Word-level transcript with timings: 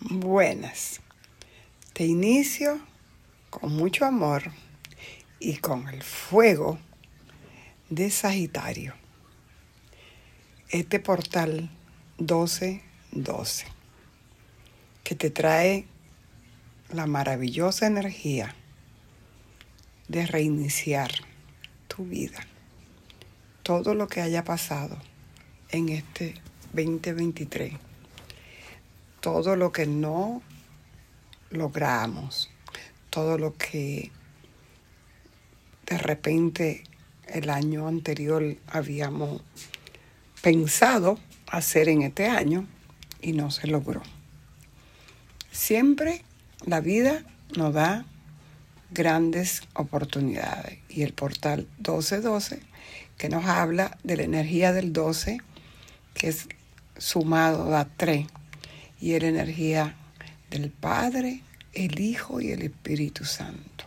Buenas. 0.00 1.00
Te 1.92 2.06
inicio 2.06 2.78
con 3.50 3.72
mucho 3.72 4.04
amor 4.04 4.52
y 5.40 5.56
con 5.56 5.88
el 5.88 6.04
fuego 6.04 6.78
de 7.90 8.08
Sagitario. 8.08 8.94
Este 10.68 11.00
portal 11.00 11.68
1212 12.18 13.66
que 15.02 15.16
te 15.16 15.30
trae 15.30 15.84
la 16.92 17.06
maravillosa 17.08 17.88
energía 17.88 18.54
de 20.06 20.26
reiniciar 20.26 21.10
tu 21.88 22.04
vida. 22.04 22.46
Todo 23.64 23.94
lo 23.94 24.06
que 24.06 24.20
haya 24.20 24.44
pasado 24.44 24.96
en 25.70 25.88
este 25.88 26.34
2023 26.72 27.87
todo 29.20 29.56
lo 29.56 29.72
que 29.72 29.86
no 29.86 30.42
logramos, 31.50 32.50
todo 33.10 33.38
lo 33.38 33.54
que 33.56 34.10
de 35.86 35.98
repente 35.98 36.84
el 37.26 37.50
año 37.50 37.88
anterior 37.88 38.56
habíamos 38.66 39.42
pensado 40.42 41.18
hacer 41.46 41.88
en 41.88 42.02
este 42.02 42.26
año 42.26 42.66
y 43.20 43.32
no 43.32 43.50
se 43.50 43.66
logró. 43.66 44.02
Siempre 45.50 46.22
la 46.64 46.80
vida 46.80 47.24
nos 47.56 47.74
da 47.74 48.04
grandes 48.90 49.62
oportunidades 49.74 50.78
y 50.88 51.02
el 51.02 51.12
portal 51.12 51.66
1212 51.78 52.60
que 53.16 53.28
nos 53.28 53.44
habla 53.44 53.98
de 54.04 54.16
la 54.16 54.22
energía 54.22 54.72
del 54.72 54.92
12 54.92 55.38
que 56.14 56.28
es 56.28 56.48
sumado 56.96 57.76
a 57.76 57.84
3 57.84 58.26
y 59.00 59.18
la 59.18 59.28
energía 59.28 59.96
del 60.50 60.70
Padre, 60.70 61.42
el 61.72 62.00
Hijo 62.00 62.40
y 62.40 62.50
el 62.50 62.62
Espíritu 62.62 63.24
Santo. 63.24 63.84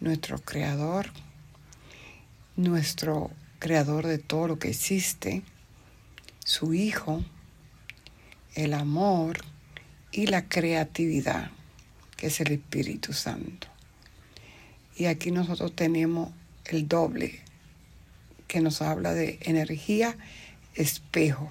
Nuestro 0.00 0.38
Creador, 0.38 1.10
nuestro 2.56 3.30
Creador 3.58 4.06
de 4.06 4.18
todo 4.18 4.48
lo 4.48 4.58
que 4.58 4.68
existe, 4.68 5.42
su 6.44 6.74
Hijo, 6.74 7.24
el 8.54 8.74
amor 8.74 9.40
y 10.12 10.26
la 10.26 10.48
creatividad, 10.48 11.50
que 12.16 12.26
es 12.26 12.40
el 12.40 12.52
Espíritu 12.52 13.12
Santo. 13.12 13.68
Y 14.96 15.06
aquí 15.06 15.30
nosotros 15.30 15.74
tenemos 15.74 16.30
el 16.66 16.88
doble, 16.88 17.40
que 18.48 18.60
nos 18.60 18.82
habla 18.82 19.14
de 19.14 19.38
energía 19.42 20.16
espejo, 20.74 21.50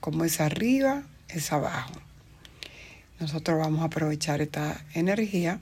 como 0.00 0.24
es 0.24 0.40
arriba, 0.40 1.02
es 1.28 1.52
abajo 1.52 2.05
nosotros 3.20 3.58
vamos 3.58 3.82
a 3.82 3.86
aprovechar 3.86 4.40
esta 4.40 4.84
energía 4.94 5.60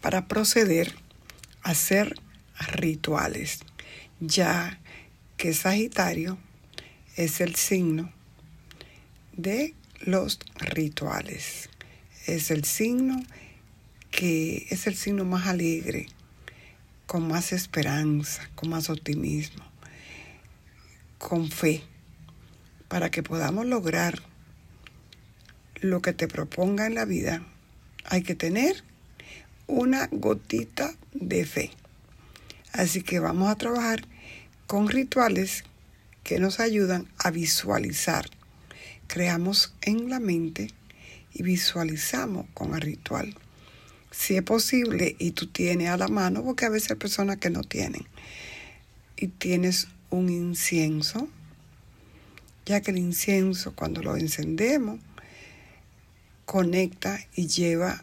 para 0.00 0.26
proceder 0.26 0.94
a 1.62 1.70
hacer 1.70 2.14
rituales, 2.72 3.60
ya 4.20 4.80
que 5.36 5.52
Sagitario 5.52 6.38
es 7.16 7.40
el 7.40 7.54
signo 7.54 8.12
de 9.32 9.74
los 10.00 10.38
rituales. 10.56 11.68
Es 12.26 12.50
el 12.50 12.64
signo 12.64 13.22
que 14.10 14.66
es 14.70 14.86
el 14.86 14.94
signo 14.96 15.24
más 15.24 15.46
alegre, 15.46 16.06
con 17.06 17.28
más 17.28 17.52
esperanza, 17.52 18.48
con 18.54 18.70
más 18.70 18.90
optimismo, 18.90 19.64
con 21.18 21.50
fe, 21.50 21.82
para 22.88 23.10
que 23.10 23.22
podamos 23.22 23.66
lograr 23.66 24.29
lo 25.80 26.02
que 26.02 26.12
te 26.12 26.28
proponga 26.28 26.86
en 26.86 26.94
la 26.94 27.04
vida, 27.04 27.42
hay 28.04 28.22
que 28.22 28.34
tener 28.34 28.84
una 29.66 30.08
gotita 30.12 30.94
de 31.12 31.44
fe. 31.44 31.70
Así 32.72 33.02
que 33.02 33.18
vamos 33.18 33.50
a 33.50 33.56
trabajar 33.56 34.02
con 34.66 34.88
rituales 34.88 35.64
que 36.22 36.38
nos 36.38 36.60
ayudan 36.60 37.08
a 37.18 37.30
visualizar. 37.30 38.28
Creamos 39.06 39.74
en 39.82 40.10
la 40.10 40.20
mente 40.20 40.70
y 41.32 41.42
visualizamos 41.42 42.46
con 42.54 42.74
el 42.74 42.80
ritual. 42.80 43.34
Si 44.10 44.36
es 44.36 44.42
posible 44.42 45.16
y 45.18 45.32
tú 45.32 45.46
tienes 45.46 45.88
a 45.88 45.96
la 45.96 46.08
mano, 46.08 46.44
porque 46.44 46.66
a 46.66 46.68
veces 46.68 46.92
hay 46.92 46.96
personas 46.96 47.38
que 47.38 47.50
no 47.50 47.62
tienen, 47.62 48.06
y 49.16 49.28
tienes 49.28 49.88
un 50.10 50.28
incienso, 50.28 51.28
ya 52.66 52.80
que 52.80 52.90
el 52.90 52.98
incienso 52.98 53.74
cuando 53.74 54.02
lo 54.02 54.16
encendemos 54.16 54.98
conecta 56.50 57.20
y 57.36 57.46
lleva 57.46 58.02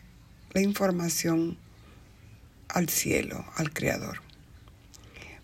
la 0.54 0.62
información 0.62 1.58
al 2.70 2.88
cielo, 2.88 3.44
al 3.58 3.74
Creador. 3.74 4.22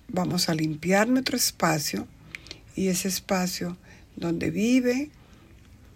Vamos 0.08 0.47
a 0.47 0.56
limpiar 0.56 1.09
nuestro 1.09 1.36
espacio 1.36 2.08
y 2.78 2.88
ese 2.88 3.09
espacio 3.09 3.75
donde 4.16 4.52
vive, 4.52 5.09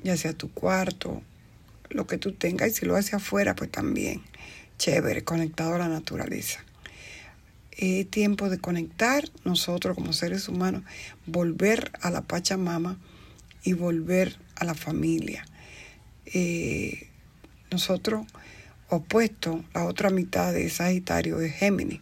ya 0.03 0.17
sea 0.17 0.33
tu 0.33 0.51
cuarto, 0.51 1.21
lo 1.89 2.07
que 2.07 2.17
tú 2.17 2.33
tengas, 2.33 2.71
y 2.71 2.73
si 2.73 2.85
lo 2.85 2.97
haces 2.97 3.13
afuera, 3.13 3.55
pues 3.55 3.71
también, 3.71 4.21
chévere, 4.77 5.23
conectado 5.23 5.75
a 5.75 5.79
la 5.79 5.87
naturaleza. 5.87 6.59
Es 7.71 8.05
tiempo 8.09 8.49
de 8.49 8.59
conectar 8.59 9.23
nosotros 9.45 9.95
como 9.95 10.11
seres 10.11 10.49
humanos, 10.49 10.83
volver 11.25 11.89
a 12.01 12.11
la 12.11 12.23
Pachamama 12.23 12.97
y 13.63 13.71
volver 13.71 14.35
a 14.57 14.65
la 14.65 14.73
familia 14.73 15.45
eh, 16.33 17.07
nosotros 17.71 18.25
opuesto, 18.89 19.63
la 19.73 19.85
otra 19.85 20.09
mitad 20.09 20.53
de 20.53 20.69
Sagitario 20.69 21.39
es 21.41 21.53
Géminis, 21.53 22.01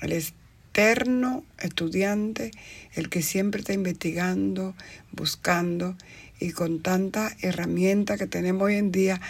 el 0.00 0.12
eterno 0.12 1.44
estudiante, 1.58 2.50
el 2.94 3.08
que 3.08 3.22
siempre 3.22 3.60
está 3.60 3.72
investigando, 3.72 4.74
buscando 5.12 5.96
y 6.40 6.52
con 6.52 6.80
tanta 6.80 7.36
herramienta 7.40 8.16
que 8.16 8.26
tenemos 8.26 8.64
hoy 8.64 8.76
en 8.76 8.90
día 8.90 9.20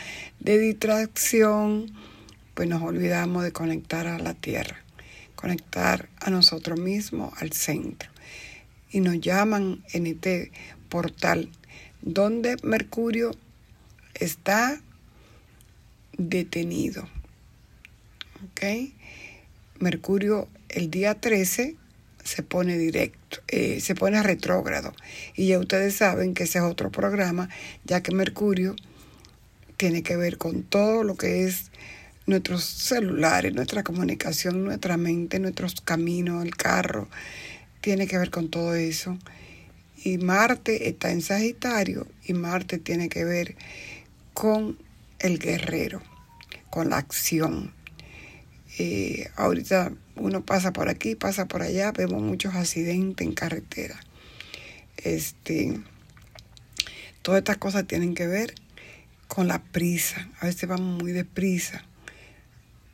de 0.40 0.58
distracción, 0.58 1.92
pues 2.54 2.68
nos 2.68 2.82
olvidamos 2.82 3.44
de 3.44 3.52
conectar 3.52 4.06
a 4.06 4.18
la 4.18 4.34
tierra, 4.34 4.82
conectar 5.34 6.08
a 6.20 6.30
nosotros 6.30 6.78
mismos, 6.78 7.32
al 7.40 7.52
centro. 7.52 8.10
Y 8.90 9.00
nos 9.00 9.20
llaman 9.20 9.82
en 9.92 10.06
este 10.06 10.52
portal 10.88 11.50
donde 12.02 12.56
Mercurio 12.62 13.32
está 14.14 14.80
detenido. 16.16 17.08
¿Ok? 18.44 18.92
Mercurio 19.78 20.48
el 20.68 20.90
día 20.90 21.20
13 21.20 21.76
se 22.24 22.42
pone 22.42 22.78
directo, 22.78 23.38
eh, 23.48 23.80
se 23.80 23.94
pone 23.94 24.22
retrógrado. 24.22 24.94
Y 25.34 25.48
ya 25.48 25.58
ustedes 25.58 25.96
saben 25.96 26.34
que 26.34 26.44
ese 26.44 26.58
es 26.58 26.64
otro 26.64 26.90
programa, 26.90 27.48
ya 27.84 28.02
que 28.02 28.14
Mercurio 28.14 28.76
tiene 29.76 30.02
que 30.02 30.16
ver 30.16 30.38
con 30.38 30.62
todo 30.62 31.02
lo 31.02 31.16
que 31.16 31.44
es 31.44 31.70
nuestros 32.26 32.64
celulares, 32.64 33.52
nuestra 33.52 33.82
comunicación, 33.82 34.64
nuestra 34.64 34.96
mente, 34.96 35.40
nuestros 35.40 35.80
caminos, 35.80 36.44
el 36.44 36.56
carro, 36.56 37.08
tiene 37.80 38.06
que 38.06 38.18
ver 38.18 38.30
con 38.30 38.48
todo 38.48 38.74
eso. 38.74 39.18
Y 40.04 40.18
Marte 40.18 40.88
está 40.88 41.10
en 41.10 41.22
Sagitario 41.22 42.06
y 42.24 42.32
Marte 42.32 42.78
tiene 42.78 43.08
que 43.08 43.24
ver 43.24 43.56
con 44.34 44.78
el 45.18 45.38
guerrero, 45.38 46.02
con 46.70 46.90
la 46.90 46.98
acción. 46.98 47.72
Eh, 48.78 49.30
ahorita 49.36 49.92
uno 50.16 50.44
pasa 50.44 50.72
por 50.72 50.88
aquí, 50.88 51.14
pasa 51.14 51.46
por 51.46 51.62
allá, 51.62 51.92
vemos 51.92 52.22
muchos 52.22 52.54
accidentes 52.54 53.26
en 53.26 53.34
carretera. 53.34 54.00
Este, 54.96 55.80
todas 57.22 57.38
estas 57.38 57.58
cosas 57.58 57.86
tienen 57.86 58.14
que 58.14 58.26
ver 58.26 58.54
con 59.28 59.48
la 59.48 59.62
prisa. 59.62 60.28
A 60.40 60.46
veces 60.46 60.68
vamos 60.68 61.02
muy 61.02 61.12
deprisa, 61.12 61.84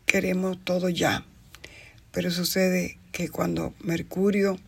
queremos 0.06 0.62
todo 0.64 0.88
ya. 0.88 1.24
Pero 2.12 2.30
sucede 2.30 2.98
que 3.12 3.28
cuando 3.28 3.74
Mercurio 3.80 4.58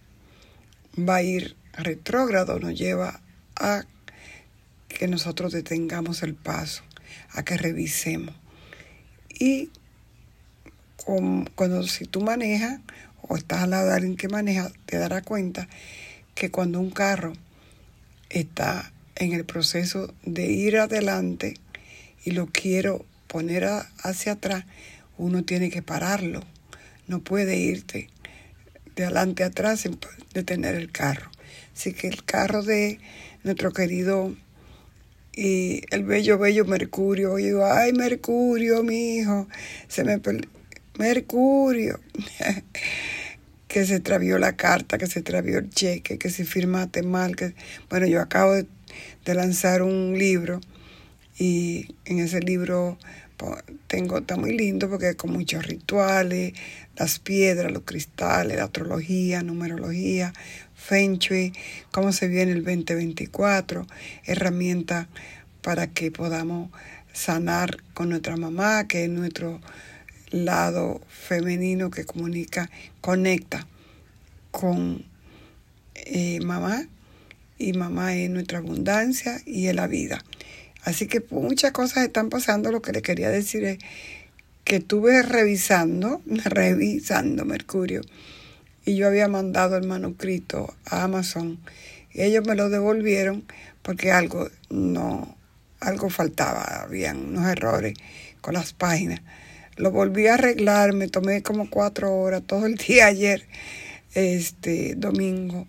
va 0.99 1.17
a 1.17 1.23
ir 1.23 1.57
retrógrado, 1.73 2.59
nos 2.59 2.79
lleva 2.79 3.21
a 3.57 3.85
que 4.97 5.09
nosotros 5.09 5.53
detengamos 5.53 6.23
el 6.23 6.35
paso, 6.35 6.83
a 7.31 7.43
que 7.45 7.57
revisemos. 7.57 8.35
Y 9.29 9.71
cuando 11.55 11.83
si 11.85 12.05
tú 12.05 12.21
manejas 12.21 12.81
o 13.23 13.37
estás 13.37 13.63
al 13.63 13.71
lado 13.71 13.89
de 13.89 13.95
alguien 13.95 14.17
que 14.17 14.29
maneja, 14.29 14.71
te 14.87 14.99
darás 14.99 15.23
cuenta 15.23 15.69
que 16.35 16.51
cuando 16.51 16.81
un 16.81 16.91
carro 16.91 17.33
está 18.29 18.93
en 19.17 19.33
el 19.33 19.45
proceso 19.45 20.13
de 20.25 20.47
ir 20.47 20.79
adelante 20.79 21.55
y 22.25 22.33
lo 22.33 22.47
quiero 22.47 23.05
poner 23.27 23.69
hacia 24.03 24.33
atrás, 24.33 24.65
uno 25.17 25.45
tiene 25.45 25.71
que 25.71 25.83
pararlo. 25.83 26.43
No 27.07 27.21
puede 27.21 27.57
irte 27.57 28.09
de 28.95 29.05
adelante 29.05 29.45
atrás 29.45 29.81
sin 29.81 29.99
detener 30.35 30.75
el 30.75 30.91
carro. 30.91 31.31
Así 31.75 31.93
que 31.93 32.09
el 32.09 32.25
carro 32.25 32.63
de 32.63 32.99
nuestro 33.43 33.73
querido 33.73 34.35
y 35.43 35.81
el 35.89 36.05
bello, 36.05 36.37
bello 36.37 36.67
Mercurio. 36.67 37.39
Y 37.39 37.45
digo, 37.45 37.65
ay, 37.65 37.95
Mercurio, 37.95 38.83
mi 38.83 39.17
hijo, 39.17 39.49
se 39.89 40.05
me 40.05 40.21
Mercurio. 40.99 41.99
que 43.67 43.87
se 43.87 43.95
extravió 43.95 44.37
la 44.39 44.57
carta, 44.57 44.99
que 44.99 45.07
se 45.07 45.21
extravió 45.21 45.61
el 45.61 45.71
cheque, 45.71 46.19
que 46.19 46.29
si 46.29 46.45
firmaste 46.45 47.03
mal. 47.03 47.37
Que... 47.37 47.55
Bueno, 47.89 48.07
yo 48.07 48.21
acabo 48.21 48.53
de, 48.53 48.67
lanzar 49.25 49.81
un 49.83 50.19
libro 50.19 50.61
y 51.39 51.95
en 52.05 52.19
ese 52.19 52.41
libro 52.41 52.99
tengo, 53.87 54.19
está 54.19 54.37
muy 54.37 54.55
lindo 54.55 54.91
porque 54.91 55.15
con 55.17 55.33
muchos 55.33 55.65
rituales, 55.67 56.53
las 56.97 57.19
piedras, 57.19 57.73
los 57.73 57.85
cristales, 57.85 58.59
la 58.59 58.65
astrología, 58.65 59.43
numerología, 59.43 60.35
Feng 60.81 61.19
Shui, 61.19 61.53
cómo 61.93 62.11
se 62.11 62.27
viene 62.27 62.53
el 62.53 62.65
2024, 62.65 63.87
herramientas 64.25 65.07
para 65.61 65.89
que 65.89 66.11
podamos 66.11 66.71
sanar 67.13 67.77
con 67.93 68.09
nuestra 68.09 68.37
mamá, 68.37 68.89
que 68.89 69.05
es 69.05 69.11
nuestro 69.11 69.61
lado 70.31 71.01
femenino 71.09 71.91
que 71.91 72.07
comunica, 72.07 72.71
conecta 73.03 73.67
con 74.51 75.05
eh, 75.95 76.41
mamá 76.41 76.87
y 77.59 77.75
mamá 77.75 78.17
es 78.17 78.31
nuestra 78.31 78.59
abundancia 78.59 79.41
y 79.45 79.67
es 79.67 79.75
la 79.75 79.87
vida. 79.87 80.25
Así 80.83 81.07
que 81.07 81.23
muchas 81.31 81.73
cosas 81.73 82.05
están 82.05 82.31
pasando. 82.31 82.73
Lo 82.73 82.81
que 82.81 82.93
le 82.93 83.03
quería 83.03 83.29
decir 83.29 83.65
es 83.65 83.79
que 84.65 84.77
estuve 84.77 85.23
revisando, 85.23 86.23
revisando 86.45 87.45
Mercurio 87.45 88.01
y 88.85 88.97
yo 88.97 89.07
había 89.07 89.29
mandado 89.29 89.77
el 89.77 89.87
manuscrito 89.87 90.75
a 90.87 91.05
Amazon 91.05 91.59
y 92.13 92.23
ellos 92.23 92.47
me 92.47 92.55
lo 92.55 92.71
devolvieron 92.71 93.45
porque 93.83 94.13
algo 94.13 94.49
no, 94.69 95.37
algo 95.81 96.11
faltaba, 96.11 96.83
habían 96.83 97.29
unos 97.29 97.47
errores 97.47 97.95
con 98.41 98.55
las 98.55 98.73
páginas. 98.73 99.21
Lo 99.77 99.91
volví 99.91 100.27
a 100.27 100.35
arreglar, 100.35 100.93
me 100.93 101.09
tomé 101.09 101.43
como 101.43 101.71
cuatro 101.71 102.15
horas 102.15 102.43
todo 102.47 102.67
el 102.67 102.75
día 102.89 103.07
ayer, 103.07 103.47
este 104.15 104.95
domingo, 104.97 105.67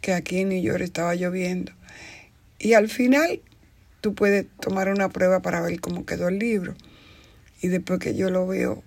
que 0.00 0.12
aquí 0.12 0.40
en 0.40 0.50
New 0.50 0.62
York 0.62 0.82
estaba 0.82 1.14
lloviendo. 1.14 1.72
Y 2.58 2.74
al 2.74 2.88
final 2.88 3.40
tú 4.00 4.14
puedes 4.14 4.46
tomar 4.60 4.88
una 4.88 5.08
prueba 5.08 5.40
para 5.40 5.60
ver 5.60 5.80
cómo 5.80 6.06
quedó 6.06 6.28
el 6.28 6.38
libro. 6.38 6.74
Y 7.60 7.68
después 7.68 7.98
que 7.98 8.14
yo 8.14 8.30
lo 8.30 8.46
veo, 8.46 8.82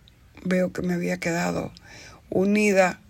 veo 0.45 0.71
que 0.71 0.81
me 0.81 0.93
había 0.93 1.19
quedado 1.19 1.73
unida, 2.29 3.01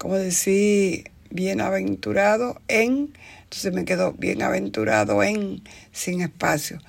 como 0.00 0.16
decir, 0.16 1.10
bienaventurado 1.30 2.58
en, 2.68 3.12
entonces 3.42 3.70
me 3.74 3.84
quedó 3.84 4.14
bienaventurado 4.14 5.22
en, 5.22 5.62
sin 5.92 6.22
espacio. 6.22 6.80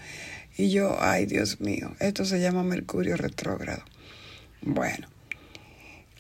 Y 0.58 0.69
yo, 0.69 0.96
ay 0.98 1.25
Dios 1.25 1.60
mío, 1.60 1.94
esto 2.00 2.24
se 2.24 2.40
llama 2.40 2.63
Mercurio 2.63 3.18
retrógrado. 3.18 3.84
Bueno, 4.62 5.10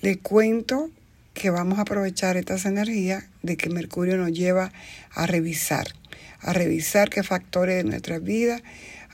le 0.01 0.17
cuento 0.17 0.89
que 1.33 1.49
vamos 1.49 1.79
a 1.79 1.83
aprovechar 1.83 2.35
estas 2.35 2.65
energías 2.65 3.23
de 3.41 3.55
que 3.55 3.69
Mercurio 3.69 4.17
nos 4.17 4.33
lleva 4.33 4.73
a 5.11 5.25
revisar, 5.27 5.93
a 6.41 6.51
revisar 6.51 7.09
qué 7.09 7.23
factores 7.23 7.77
de 7.77 7.89
nuestra 7.89 8.19
vida 8.19 8.61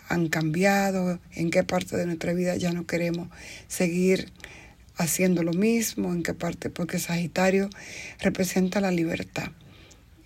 han 0.10 0.30
cambiado, 0.30 1.20
en 1.32 1.52
qué 1.52 1.64
parte 1.64 1.96
de 1.96 2.08
nuestra 2.08 2.34
vida 2.34 2.56
ya 2.56 2.72
no 2.72 2.88
queremos 2.88 3.30
seguir 3.68 4.32
haciendo 4.98 5.44
lo 5.44 5.54
mismo, 5.54 6.12
en 6.12 6.24
qué 6.24 6.34
parte, 6.34 6.70
porque 6.70 7.00
Sagitario 7.00 7.70
representa 8.20 8.82
la 8.82 8.92
libertad. 8.92 9.52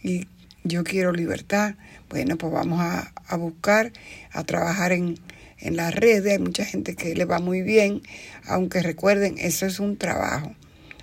Y 0.01 0.27
yo 0.63 0.83
quiero 0.83 1.12
libertad, 1.12 1.75
bueno, 2.09 2.38
pues 2.38 2.51
vamos 2.51 2.79
a, 2.81 3.13
buscar, 3.38 3.91
a 4.31 4.44
trabajar 4.44 4.91
en, 4.91 5.19
en 5.59 5.75
las 5.75 5.94
redes. 5.94 6.33
Hay 6.33 6.39
mucha 6.39 6.65
gente 6.65 6.95
que 6.95 7.15
le 7.15 7.25
va 7.25 7.39
muy 7.39 7.62
bien, 7.62 8.01
aunque 8.45 8.81
recuerden, 8.81 9.35
eso 9.38 9.65
es 9.65 9.79
un 9.79 9.97
trabajo. 9.97 10.56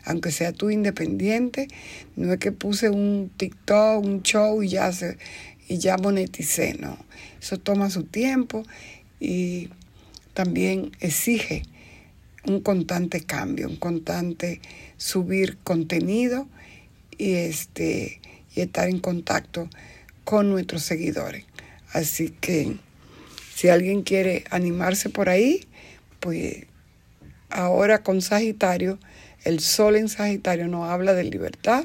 Aunque 0.05 0.33
sea 0.33 0.53
tú 0.53 0.71
independiente, 0.71 1.69
no 2.17 2.33
es 2.33 2.39
que 2.39 2.51
puse 2.51 2.89
un 2.89 3.31
TikTok, 3.37 4.03
un 4.03 4.23
show 4.23 4.63
y 4.63 4.69
ya, 4.69 4.91
se, 4.91 5.19
y 5.69 5.79
ya 5.79 5.99
moneticé, 5.99 6.75
no. 6.81 6.97
Eso 7.41 7.59
toma 7.59 7.91
su 7.91 8.05
tiempo 8.05 8.63
y 9.21 9.69
también 10.33 10.93
exige 11.01 11.63
un 12.45 12.61
constante 12.61 13.23
cambio, 13.23 13.69
un 13.69 13.77
constante 13.77 14.61
subir 14.97 15.59
contenido 15.59 16.49
y 17.17 17.35
este 17.35 18.21
y 18.55 18.61
estar 18.61 18.89
en 18.89 18.99
contacto 18.99 19.69
con 20.25 20.51
nuestros 20.51 20.83
seguidores. 20.83 21.45
Así 21.93 22.31
que 22.31 22.77
si 23.55 23.69
alguien 23.69 24.03
quiere 24.03 24.45
animarse 24.51 25.11
por 25.11 25.29
ahí, 25.29 25.67
pues 26.21 26.67
ahora 27.51 28.03
con 28.03 28.21
Sagitario, 28.23 28.99
el 29.45 29.61
sol 29.61 29.97
en 29.97 30.09
Sagitario 30.09 30.69
no 30.69 30.85
habla 30.85 31.15
de 31.15 31.25
libertad, 31.25 31.85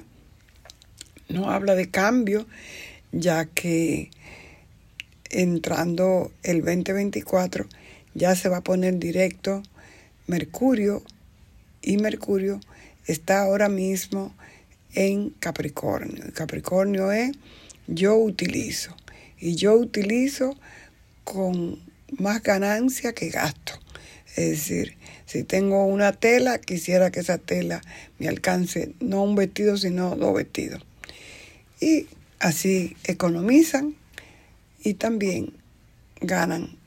no 1.29 1.51
habla 1.51 1.75
de 1.75 1.89
cambio, 1.89 2.47
ya 3.11 3.45
que 3.45 4.11
entrando 5.29 6.31
el 6.43 6.59
2024 6.63 7.67
ya 8.13 8.35
se 8.35 8.49
va 8.49 8.57
a 8.57 8.63
poner 8.63 8.99
directo 8.99 9.63
Mercurio 10.27 11.03
y 11.81 11.97
Mercurio 11.97 12.59
está 13.07 13.41
ahora 13.41 13.69
mismo 13.69 14.33
en 14.93 15.31
Capricornio. 15.31 16.23
Capricornio 16.33 17.11
es 17.11 17.31
yo 17.87 18.15
utilizo 18.15 18.95
y 19.39 19.55
yo 19.55 19.73
utilizo 19.73 20.55
con 21.23 21.79
más 22.17 22.41
ganancia 22.41 23.13
que 23.13 23.29
gasto. 23.29 23.73
Es 24.35 24.49
decir, 24.49 24.97
si 25.25 25.43
tengo 25.43 25.85
una 25.85 26.13
tela, 26.13 26.59
quisiera 26.59 27.11
que 27.11 27.19
esa 27.19 27.37
tela 27.37 27.81
me 28.19 28.27
alcance 28.27 28.93
no 28.99 29.23
un 29.23 29.35
vestido, 29.35 29.77
sino 29.77 30.15
dos 30.15 30.33
vestidos. 30.33 30.83
Y 31.79 32.07
así 32.39 32.95
economizan 33.03 33.95
y 34.83 34.95
también 34.95 35.53
ganan 36.21 36.77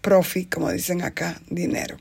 profit, 0.00 0.52
como 0.52 0.70
dicen 0.70 1.02
acá, 1.02 1.40
dinero. 1.48 1.96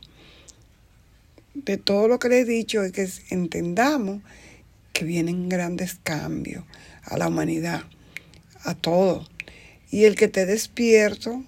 De 1.53 1.77
todo 1.77 2.07
lo 2.07 2.19
que 2.19 2.29
les 2.29 2.47
he 2.47 2.51
dicho 2.51 2.83
es 2.83 2.91
que 2.91 3.07
entendamos 3.29 4.21
que 4.93 5.05
vienen 5.05 5.49
grandes 5.49 5.97
cambios 6.01 6.63
a 7.03 7.17
la 7.17 7.27
humanidad, 7.27 7.83
a 8.63 8.73
todo. 8.73 9.27
Y 9.89 10.05
el 10.05 10.15
que 10.15 10.25
esté 10.25 10.45
despierto, 10.45 11.43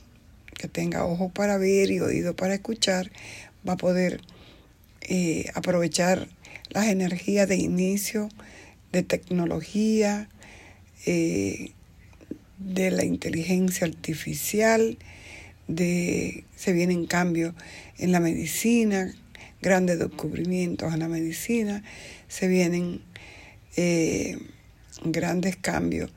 que 0.54 0.68
tenga 0.68 1.06
ojo 1.06 1.30
para 1.30 1.58
ver 1.58 1.92
y 1.92 2.00
oído 2.00 2.36
para 2.36 2.56
escuchar, 2.56 3.12
va 3.68 3.74
a 3.74 3.78
poder 3.78 4.22
eh, 5.02 5.50
aprovechar 5.54 6.28
las 6.70 6.88
energías 6.88 7.48
de 7.48 7.56
inicio, 7.56 8.30
de 8.92 9.04
tecnología, 9.04 10.30
eh, 11.06 11.72
de 12.58 12.92
la 12.92 13.06
inteligencia 13.06 13.88
artificial, 13.88 14.98
de 15.68 16.44
se 16.56 16.74
vienen 16.74 17.06
cambios 17.06 17.54
en 17.98 18.12
la 18.12 18.20
medicina, 18.20 19.14
grandes 19.64 19.98
descubrimientos 19.98 20.94
en 20.94 21.00
la 21.00 21.08
medicina, 21.08 21.84
se 22.28 22.48
vienen 22.48 23.02
eh, 23.76 24.38
grandes 25.04 25.56
cambios 25.56 26.12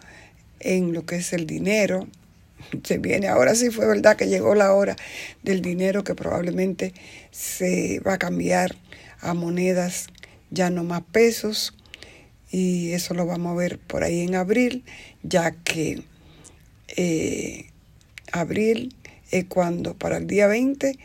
en 0.60 0.92
lo 0.92 1.06
que 1.06 1.16
es 1.16 1.32
el 1.32 1.46
dinero. 1.46 2.06
Se 2.84 2.98
viene, 2.98 3.28
ahora 3.28 3.54
sí 3.54 3.70
fue 3.70 3.86
verdad 3.86 4.16
que 4.16 4.28
llegó 4.28 4.54
la 4.54 4.72
hora 4.72 4.96
del 5.42 5.62
dinero 5.62 6.04
que 6.04 6.14
probablemente 6.14 6.94
se 7.30 8.00
va 8.00 8.14
a 8.14 8.18
cambiar 8.18 8.74
a 9.20 9.34
monedas 9.34 10.06
ya 10.50 10.70
no 10.70 10.82
más 10.82 11.02
pesos 11.02 11.74
y 12.50 12.92
eso 12.92 13.14
lo 13.14 13.26
vamos 13.26 13.52
a 13.52 13.56
ver 13.56 13.78
por 13.78 14.04
ahí 14.04 14.22
en 14.22 14.34
abril, 14.34 14.84
ya 15.22 15.50
que 15.50 16.02
eh, 16.96 17.66
abril 18.32 18.94
es 19.30 19.44
cuando 19.44 19.94
para 19.94 20.16
el 20.16 20.26
día 20.26 20.46
20 20.46 20.98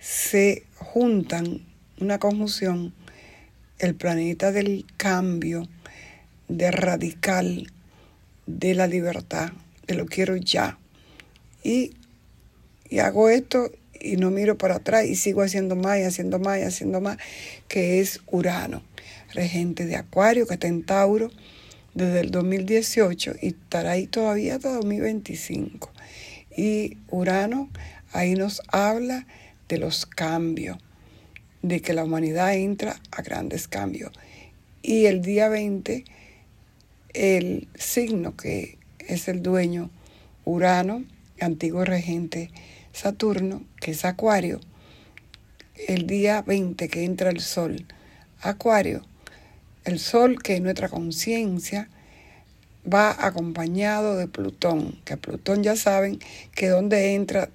se 0.00 0.64
juntan 0.74 1.65
una 2.00 2.18
conjunción 2.18 2.94
el 3.78 3.94
planeta 3.94 4.52
del 4.52 4.86
cambio 4.96 5.68
de 6.48 6.70
radical 6.70 7.72
de 8.46 8.74
la 8.74 8.86
libertad, 8.86 9.52
de 9.86 9.94
lo 9.94 10.06
quiero 10.06 10.36
ya. 10.36 10.78
Y, 11.62 11.94
y 12.88 13.00
hago 13.00 13.28
esto 13.28 13.70
y 14.00 14.16
no 14.16 14.30
miro 14.30 14.56
para 14.56 14.76
atrás 14.76 15.06
y 15.06 15.16
sigo 15.16 15.42
haciendo 15.42 15.76
más 15.76 15.98
y 15.98 16.02
haciendo 16.02 16.38
más 16.38 16.58
y 16.58 16.62
haciendo 16.62 17.00
más, 17.00 17.18
que 17.68 18.00
es 18.00 18.20
Urano, 18.26 18.82
regente 19.34 19.86
de 19.86 19.96
Acuario, 19.96 20.46
que 20.46 20.54
está 20.54 20.68
en 20.68 20.84
Tauro 20.84 21.30
desde 21.94 22.20
el 22.20 22.30
2018 22.30 23.36
y 23.40 23.48
estará 23.48 23.92
ahí 23.92 24.06
todavía 24.06 24.56
hasta 24.56 24.72
2025. 24.74 25.90
Y 26.56 26.98
Urano 27.10 27.70
ahí 28.12 28.34
nos 28.34 28.62
habla 28.68 29.26
de 29.68 29.78
los 29.78 30.06
cambios, 30.06 30.78
de 31.66 31.80
que 31.80 31.94
la 31.94 32.04
humanidad 32.04 32.54
entra 32.54 33.00
a 33.10 33.22
grandes 33.22 33.66
cambios. 33.66 34.12
Y 34.82 35.06
el 35.06 35.22
día 35.22 35.48
20 35.48 36.04
el 37.12 37.66
signo 37.74 38.36
que 38.36 38.78
es 38.98 39.28
el 39.28 39.42
dueño 39.42 39.90
Urano 40.44 41.04
antiguo 41.40 41.84
regente 41.84 42.50
Saturno, 42.92 43.62
que 43.80 43.92
es 43.92 44.04
Acuario, 44.04 44.60
el 45.88 46.06
día 46.06 46.42
20 46.42 46.88
que 46.88 47.04
entra 47.04 47.30
el 47.30 47.40
Sol, 47.40 47.86
Acuario, 48.40 49.02
el 49.84 49.98
Sol 49.98 50.42
que 50.42 50.54
es 50.54 50.60
nuestra 50.60 50.88
conciencia, 50.88 51.88
va 52.90 53.16
acompañado 53.26 54.16
de 54.16 54.28
Plutón, 54.28 54.98
que 55.04 55.16
Plutón 55.16 55.62
ya 55.62 55.76
saben 55.76 56.18
que 56.54 56.68
donde 56.68 57.14
entra, 57.14 57.50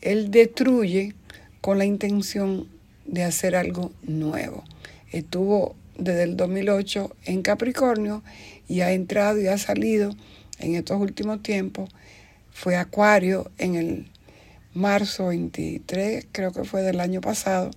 él 0.00 0.30
destruye 0.30 1.14
con 1.60 1.78
la 1.78 1.84
intención 1.84 2.68
de 3.06 3.24
hacer 3.24 3.56
algo 3.56 3.92
nuevo. 4.02 4.64
Estuvo 5.10 5.76
desde 5.98 6.24
el 6.24 6.36
2008 6.36 7.14
en 7.24 7.42
Capricornio 7.42 8.22
y 8.68 8.80
ha 8.80 8.92
entrado 8.92 9.40
y 9.40 9.46
ha 9.46 9.58
salido 9.58 10.14
en 10.58 10.74
estos 10.74 11.00
últimos 11.00 11.42
tiempos. 11.42 11.90
Fue 12.52 12.76
Acuario 12.76 13.50
en 13.58 13.74
el 13.74 14.10
marzo 14.72 15.28
23, 15.28 16.26
creo 16.32 16.52
que 16.52 16.64
fue 16.64 16.82
del 16.82 17.00
año 17.00 17.20
pasado, 17.20 17.70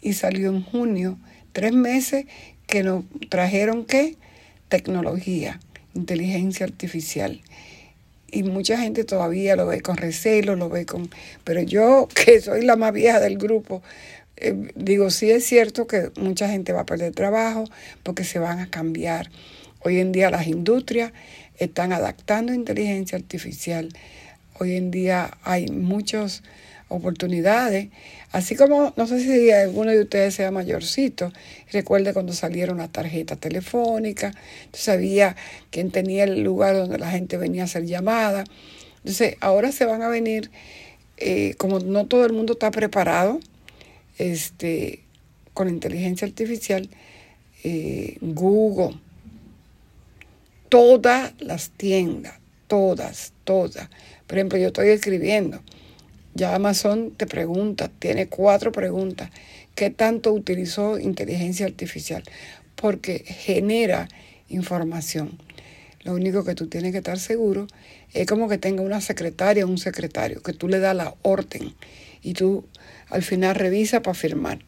y 0.00 0.12
salió 0.14 0.48
en 0.50 0.62
junio. 0.62 1.18
Tres 1.52 1.72
meses 1.72 2.26
que 2.66 2.82
nos 2.82 3.04
trajeron 3.28 3.84
qué? 3.84 4.16
Tecnología, 4.68 5.60
inteligencia 5.94 6.66
artificial. 6.66 7.40
Y 8.30 8.42
mucha 8.42 8.76
gente 8.78 9.04
todavía 9.04 9.54
lo 9.54 9.66
ve 9.66 9.80
con 9.80 9.96
recelo, 9.96 10.56
lo 10.56 10.68
ve 10.68 10.86
con... 10.86 11.08
Pero 11.44 11.62
yo, 11.62 12.08
que 12.14 12.40
soy 12.40 12.64
la 12.64 12.76
más 12.76 12.92
vieja 12.92 13.20
del 13.20 13.38
grupo, 13.38 13.82
eh, 14.36 14.72
digo, 14.74 15.10
sí 15.10 15.30
es 15.30 15.44
cierto 15.44 15.86
que 15.86 16.10
mucha 16.16 16.48
gente 16.48 16.72
va 16.72 16.80
a 16.80 16.86
perder 16.86 17.14
trabajo 17.14 17.64
porque 18.02 18.24
se 18.24 18.38
van 18.38 18.58
a 18.58 18.70
cambiar. 18.70 19.30
Hoy 19.80 20.00
en 20.00 20.12
día 20.12 20.30
las 20.30 20.46
industrias 20.46 21.12
están 21.58 21.92
adaptando 21.92 22.52
inteligencia 22.52 23.16
artificial. 23.16 23.88
Hoy 24.58 24.76
en 24.76 24.90
día 24.90 25.36
hay 25.42 25.66
muchas 25.68 26.42
oportunidades. 26.88 27.88
Así 28.32 28.56
como, 28.56 28.92
no 28.96 29.06
sé 29.06 29.20
si 29.20 29.50
alguno 29.50 29.90
de 29.90 30.00
ustedes 30.00 30.34
sea 30.34 30.50
mayorcito, 30.50 31.32
recuerde 31.72 32.12
cuando 32.12 32.32
salieron 32.32 32.78
las 32.78 32.90
tarjetas 32.90 33.38
telefónicas, 33.38 34.34
sabía 34.72 35.36
quién 35.70 35.90
tenía 35.90 36.24
el 36.24 36.42
lugar 36.42 36.74
donde 36.74 36.98
la 36.98 37.10
gente 37.10 37.36
venía 37.36 37.62
a 37.62 37.64
hacer 37.66 37.84
llamadas. 37.84 38.48
Entonces, 38.98 39.36
ahora 39.40 39.70
se 39.70 39.84
van 39.84 40.02
a 40.02 40.08
venir, 40.08 40.50
eh, 41.16 41.54
como 41.58 41.78
no 41.78 42.06
todo 42.06 42.24
el 42.24 42.32
mundo 42.32 42.54
está 42.54 42.70
preparado, 42.70 43.40
este, 44.18 45.04
con 45.52 45.68
inteligencia 45.68 46.26
artificial, 46.26 46.88
eh, 47.62 48.18
Google, 48.20 48.98
todas 50.68 51.32
las 51.40 51.70
tiendas, 51.70 52.34
todas, 52.66 53.32
todas. 53.44 53.88
Por 54.26 54.38
ejemplo, 54.38 54.58
yo 54.58 54.68
estoy 54.68 54.88
escribiendo, 54.88 55.62
ya 56.34 56.54
Amazon 56.54 57.12
te 57.16 57.26
pregunta, 57.26 57.88
tiene 57.98 58.26
cuatro 58.26 58.72
preguntas, 58.72 59.30
¿qué 59.74 59.90
tanto 59.90 60.32
utilizó 60.32 60.98
inteligencia 60.98 61.66
artificial? 61.66 62.22
Porque 62.74 63.20
genera 63.26 64.08
información. 64.48 65.38
Lo 66.02 66.12
único 66.14 66.44
que 66.44 66.54
tú 66.54 66.66
tienes 66.66 66.92
que 66.92 66.98
estar 66.98 67.18
seguro 67.18 67.66
es 68.12 68.26
como 68.26 68.48
que 68.48 68.58
tenga 68.58 68.82
una 68.82 69.00
secretaria 69.00 69.64
o 69.64 69.68
un 69.68 69.78
secretario, 69.78 70.42
que 70.42 70.52
tú 70.52 70.68
le 70.68 70.78
das 70.78 70.94
la 70.94 71.14
orden 71.22 71.74
y 72.22 72.34
tú 72.34 72.64
al 73.14 73.22
final 73.22 73.54
revisa 73.54 74.02
para 74.02 74.14
firmar. 74.14 74.58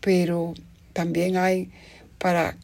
Pero 0.00 0.54
también 0.92 1.36
hay 1.36 1.70
para 2.18 2.56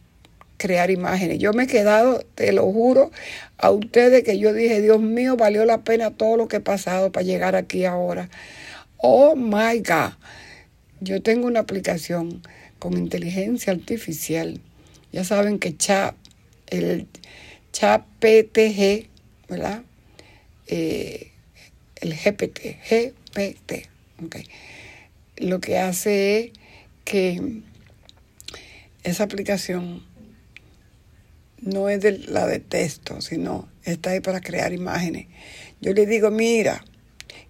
crear 0.58 0.90
imágenes. 0.92 1.38
Yo 1.40 1.52
me 1.52 1.64
he 1.64 1.66
quedado, 1.66 2.25
te 2.37 2.52
lo 2.52 2.62
juro, 2.72 3.10
a 3.58 3.70
ustedes 3.70 4.22
que 4.22 4.38
yo 4.38 4.52
dije, 4.52 4.80
Dios 4.80 5.00
mío, 5.00 5.37
valió 5.37 5.64
la 5.64 5.82
pena 5.82 6.12
todo 6.12 6.37
lo 6.37 6.46
que 6.46 6.56
he 6.56 6.60
pasado 6.60 7.10
para 7.10 7.25
llegar 7.25 7.56
aquí 7.56 7.84
ahora. 7.84 8.30
Oh 8.96 9.34
my 9.34 9.80
God. 9.80 10.12
Yo 11.00 11.20
tengo 11.20 11.48
una 11.48 11.60
aplicación 11.60 12.42
con 12.78 12.96
inteligencia 12.96 13.72
artificial. 13.72 14.60
Ya 15.10 15.25
saben 15.25 15.58
que 15.58 15.76
chat, 15.76 16.14
el 16.68 17.08
chat 17.72 18.04
PTG, 18.20 19.08
¿verdad? 19.48 19.82
Eh, 20.68 21.32
el 22.00 22.14
GPT, 22.14 22.78
GPT, 22.88 23.88
okay 24.25 24.44
lo 25.40 25.61
que 25.61 25.78
hace 25.78 26.38
es 26.38 26.52
que 27.04 27.62
esa 29.02 29.25
aplicación 29.25 30.02
no 31.61 31.88
es 31.88 32.00
de 32.00 32.18
la 32.18 32.47
de 32.47 32.61
texto, 32.61 33.21
sino 33.21 33.68
está 33.85 34.11
ahí 34.11 34.21
para 34.21 34.40
crear 34.40 34.73
imágenes. 34.73 35.26
Yo 35.80 35.92
le 35.92 36.07
digo, 36.07 36.30
mira, 36.30 36.85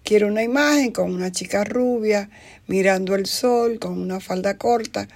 quiero 0.03 0.27
una 0.27 0.43
imagen 0.43 0.91
con 0.91 1.13
una 1.13 1.31
chica 1.31 1.63
rubia 1.63 2.29
mirando 2.67 3.15
el 3.15 3.25
sol 3.25 3.79
con 3.79 3.99
una 3.99 4.19
falda 4.19 4.57
corta. 4.57 5.07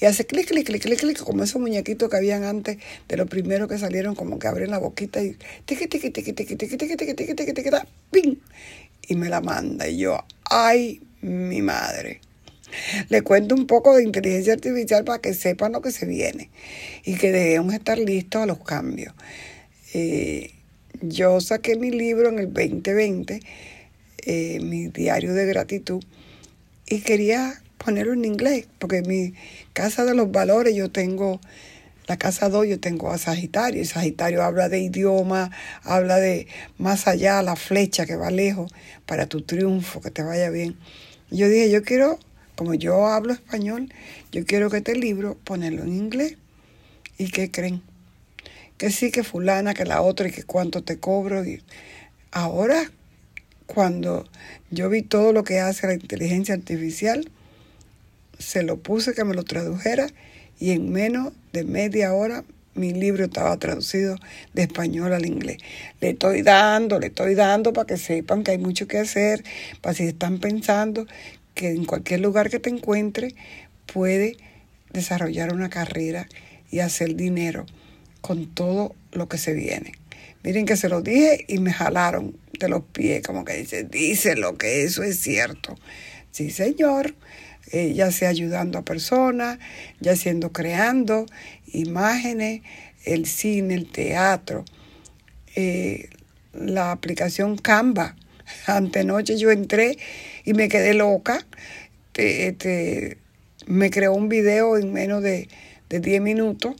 Y 0.00 0.04
hace 0.04 0.26
clic, 0.26 0.48
clic, 0.48 0.66
clic, 0.66 0.82
clic, 0.82 0.98
clic, 0.98 1.18
como 1.18 1.44
esos 1.44 1.60
muñequitos 1.60 2.10
que 2.10 2.16
habían 2.16 2.42
antes 2.42 2.78
de 3.08 3.16
los 3.16 3.28
primeros 3.28 3.68
que 3.68 3.78
salieron, 3.78 4.16
como 4.16 4.38
que 4.38 4.48
abren 4.48 4.70
la 4.70 4.78
boquita 4.78 5.22
y 5.22 5.36
tiqui, 5.64 5.86
tiqui, 5.86 6.10
tiqui, 6.10 6.32
tiqui, 6.32 6.56
tiqui, 6.56 6.76
tiqui, 6.76 6.96
tiqui, 6.96 7.14
tiqui, 7.14 7.34
tiqui, 7.34 7.52
tiqui, 7.52 7.70
¡ping! 8.10 8.36
Y 9.06 9.14
me 9.14 9.28
la 9.28 9.40
manda. 9.40 9.86
Y 9.86 9.98
yo, 9.98 10.18
ay, 10.50 11.00
mi 11.22 11.62
madre. 11.62 12.20
Le 13.08 13.22
cuento 13.22 13.54
un 13.54 13.66
poco 13.66 13.96
de 13.96 14.02
inteligencia 14.02 14.54
artificial 14.54 15.04
para 15.04 15.20
que 15.20 15.34
sepan 15.34 15.72
lo 15.72 15.82
que 15.82 15.92
se 15.92 16.06
viene 16.06 16.50
y 17.04 17.16
que 17.16 17.32
debemos 17.32 17.74
estar 17.74 17.98
listos 17.98 18.42
a 18.42 18.46
los 18.46 18.58
cambios. 18.60 19.14
Eh, 19.94 20.52
yo 21.00 21.40
saqué 21.40 21.76
mi 21.76 21.90
libro 21.90 22.28
en 22.28 22.38
el 22.38 22.52
2020, 22.52 23.40
eh, 24.24 24.60
mi 24.60 24.88
diario 24.88 25.34
de 25.34 25.46
gratitud, 25.46 26.02
y 26.86 27.00
quería 27.00 27.62
ponerlo 27.78 28.12
en 28.12 28.24
inglés, 28.24 28.66
porque 28.78 29.02
mi 29.02 29.34
casa 29.72 30.04
de 30.04 30.14
los 30.14 30.30
valores 30.30 30.74
yo 30.74 30.90
tengo, 30.90 31.40
la 32.06 32.16
casa 32.16 32.48
2 32.48 32.68
yo 32.68 32.80
tengo 32.80 33.10
a 33.10 33.18
Sagitario, 33.18 33.82
y 33.82 33.84
Sagitario 33.84 34.42
habla 34.42 34.68
de 34.68 34.80
idioma, 34.80 35.50
habla 35.82 36.16
de 36.16 36.46
más 36.78 37.08
allá, 37.08 37.42
la 37.42 37.56
flecha 37.56 38.06
que 38.06 38.16
va 38.16 38.30
lejos, 38.30 38.72
para 39.06 39.26
tu 39.26 39.42
triunfo, 39.42 40.00
que 40.00 40.10
te 40.10 40.22
vaya 40.22 40.50
bien. 40.50 40.76
Yo 41.32 41.48
dije, 41.48 41.70
yo 41.70 41.82
quiero, 41.82 42.18
como 42.56 42.74
yo 42.74 43.06
hablo 43.06 43.32
español, 43.32 43.90
yo 44.32 44.44
quiero 44.44 44.68
que 44.68 44.76
este 44.78 44.94
libro 44.94 45.38
ponerlo 45.44 45.82
en 45.82 45.94
inglés. 45.94 46.36
¿Y 47.16 47.30
qué 47.30 47.50
creen? 47.50 47.82
Que 48.76 48.90
sí, 48.90 49.10
que 49.10 49.24
fulana, 49.24 49.72
que 49.72 49.86
la 49.86 50.02
otra 50.02 50.28
y 50.28 50.30
que 50.30 50.42
cuánto 50.42 50.84
te 50.84 50.98
cobro. 50.98 51.42
Y 51.42 51.62
ahora, 52.32 52.90
cuando 53.64 54.28
yo 54.70 54.90
vi 54.90 55.00
todo 55.00 55.32
lo 55.32 55.42
que 55.42 55.58
hace 55.58 55.86
la 55.86 55.94
inteligencia 55.94 56.54
artificial, 56.54 57.30
se 58.38 58.62
lo 58.62 58.76
puse 58.76 59.14
que 59.14 59.24
me 59.24 59.34
lo 59.34 59.44
tradujera 59.44 60.08
y 60.58 60.72
en 60.72 60.92
menos 60.92 61.32
de 61.54 61.64
media 61.64 62.12
hora 62.12 62.44
mi 62.74 62.92
libro 62.92 63.24
estaba 63.24 63.56
traducido 63.58 64.16
de 64.54 64.62
español 64.62 65.12
al 65.12 65.26
inglés. 65.26 65.58
Le 66.00 66.10
estoy 66.10 66.42
dando, 66.42 66.98
le 66.98 67.08
estoy 67.08 67.34
dando 67.34 67.72
para 67.72 67.86
que 67.86 67.96
sepan 67.96 68.44
que 68.44 68.52
hay 68.52 68.58
mucho 68.58 68.86
que 68.86 68.98
hacer, 68.98 69.44
para 69.80 69.94
si 69.94 70.04
están 70.04 70.38
pensando 70.38 71.06
que 71.54 71.70
en 71.70 71.84
cualquier 71.84 72.20
lugar 72.20 72.50
que 72.50 72.58
te 72.58 72.70
encuentres 72.70 73.34
puede 73.92 74.36
desarrollar 74.92 75.52
una 75.52 75.70
carrera 75.70 76.28
y 76.70 76.80
hacer 76.80 77.14
dinero 77.16 77.66
con 78.20 78.46
todo 78.46 78.94
lo 79.12 79.28
que 79.28 79.38
se 79.38 79.52
viene. 79.52 79.92
Miren 80.42 80.66
que 80.66 80.76
se 80.76 80.88
lo 80.88 81.02
dije 81.02 81.44
y 81.48 81.58
me 81.58 81.72
jalaron 81.72 82.36
de 82.58 82.68
los 82.68 82.82
pies, 82.84 83.22
como 83.22 83.44
que 83.44 83.54
dice, 83.54 83.84
dice 83.84 84.34
lo 84.36 84.56
que 84.56 84.82
eso 84.84 85.02
es 85.02 85.20
cierto. 85.20 85.76
Sí, 86.30 86.50
señor, 86.50 87.14
eh, 87.72 87.94
ya 87.94 88.10
sea 88.12 88.28
ayudando 88.28 88.78
a 88.78 88.84
personas, 88.84 89.58
ya 90.00 90.14
siendo 90.14 90.52
creando 90.52 91.26
imágenes, 91.66 92.62
el 93.04 93.26
cine, 93.26 93.74
el 93.74 93.90
teatro, 93.90 94.64
eh, 95.56 96.10
la 96.52 96.92
aplicación 96.92 97.56
Canva. 97.56 98.14
Antenoche 98.66 99.38
yo 99.38 99.50
entré 99.50 99.96
y 100.44 100.52
me 100.52 100.68
quedé 100.68 100.94
loca. 100.94 101.46
me 103.66 103.90
creó 103.90 104.12
un 104.12 104.28
video 104.28 104.76
en 104.76 104.92
menos 104.92 105.22
de, 105.22 105.48
de 105.88 106.00
10 106.00 106.20
minutos 106.20 106.74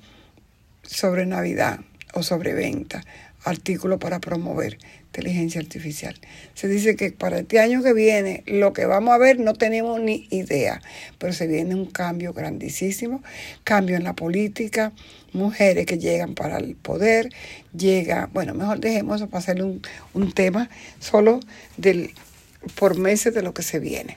sobre 0.82 1.26
Navidad 1.26 1.80
o 2.12 2.22
sobre 2.22 2.52
venta, 2.52 3.02
artículo 3.44 3.98
para 3.98 4.20
promover 4.20 4.78
inteligencia 5.12 5.60
artificial. 5.60 6.14
Se 6.54 6.68
dice 6.68 6.96
que 6.96 7.12
para 7.12 7.40
este 7.40 7.60
año 7.60 7.82
que 7.82 7.92
viene 7.92 8.42
lo 8.46 8.72
que 8.72 8.86
vamos 8.86 9.12
a 9.12 9.18
ver 9.18 9.38
no 9.38 9.52
tenemos 9.52 10.00
ni 10.00 10.26
idea, 10.30 10.80
pero 11.18 11.34
se 11.34 11.46
viene 11.46 11.74
un 11.74 11.84
cambio 11.84 12.32
grandísimo, 12.32 13.22
cambio 13.62 13.96
en 13.96 14.04
la 14.04 14.14
política, 14.14 14.92
mujeres 15.34 15.84
que 15.84 15.98
llegan 15.98 16.34
para 16.34 16.56
el 16.56 16.76
poder, 16.76 17.28
llega, 17.76 18.30
bueno, 18.32 18.54
mejor 18.54 18.80
dejemos 18.80 19.16
eso 19.16 19.28
para 19.28 19.40
hacer 19.40 19.62
un, 19.62 19.82
un 20.14 20.32
tema 20.32 20.70
solo 20.98 21.40
del, 21.76 22.12
por 22.74 22.96
meses 22.96 23.34
de 23.34 23.42
lo 23.42 23.52
que 23.52 23.62
se 23.62 23.80
viene. 23.80 24.16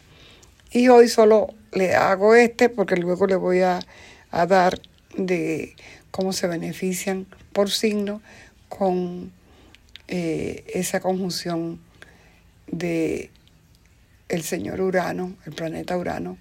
Y 0.72 0.88
hoy 0.88 1.10
solo 1.10 1.54
le 1.74 1.94
hago 1.96 2.36
este 2.36 2.70
porque 2.70 2.96
luego 2.96 3.28
le 3.28 3.36
voy 3.36 3.60
a, 3.62 3.80
a 4.32 4.46
dar 4.46 4.80
de 5.18 5.76
cómo 6.12 6.32
se 6.32 6.48
benefician 6.48 7.26
por 7.52 7.70
signo 7.70 8.22
con 8.70 9.32
eh, 10.08 10.64
esa 10.74 11.00
conjunción 11.00 11.80
de 12.68 13.32
el 14.30 14.44
señor 14.44 14.82
Urano, 14.82 15.36
el 15.46 15.54
planeta 15.54 15.98
Urano, 15.98 16.38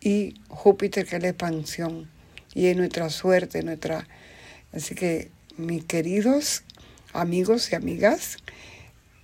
y 0.00 0.34
Júpiter, 0.48 1.06
que 1.06 1.16
es 1.16 1.22
la 1.22 1.28
expansión, 1.28 2.10
y 2.54 2.66
es 2.66 2.76
nuestra 2.76 3.10
suerte, 3.10 3.62
nuestra... 3.62 4.06
Así 4.72 4.94
que, 4.94 5.30
mis 5.56 5.84
queridos 5.84 6.64
amigos 7.12 7.70
y 7.70 7.74
amigas, 7.74 8.38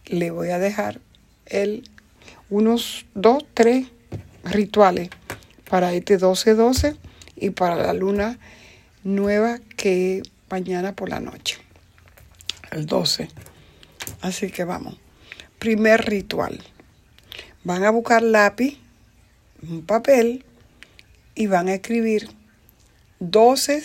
le 0.07 0.31
voy 0.31 0.51
a 0.51 0.59
dejar 0.59 1.01
el, 1.47 1.89
unos 2.51 3.07
dos, 3.15 3.45
tres 3.55 3.87
rituales 4.45 5.11
para 5.69 5.93
este 5.93 6.19
12-12 6.19 6.97
y 7.37 7.51
para 7.51 7.77
la 7.77 7.93
luna 7.93 8.39
nueva 9.05 9.59
que 9.77 10.23
mañana 10.51 10.95
por 10.95 11.09
la 11.09 11.21
noche, 11.21 11.59
el 12.71 12.87
12. 12.87 13.29
Así 14.21 14.51
que 14.51 14.65
vamos. 14.65 14.99
Primer 15.59 16.05
ritual. 16.05 16.63
Van 17.65 17.85
a 17.85 17.91
buscar 17.91 18.23
lápiz, 18.23 18.79
un 19.63 19.85
papel 19.85 20.45
y 21.35 21.47
van 21.47 21.69
a 21.69 21.75
escribir 21.75 22.29
12 23.21 23.83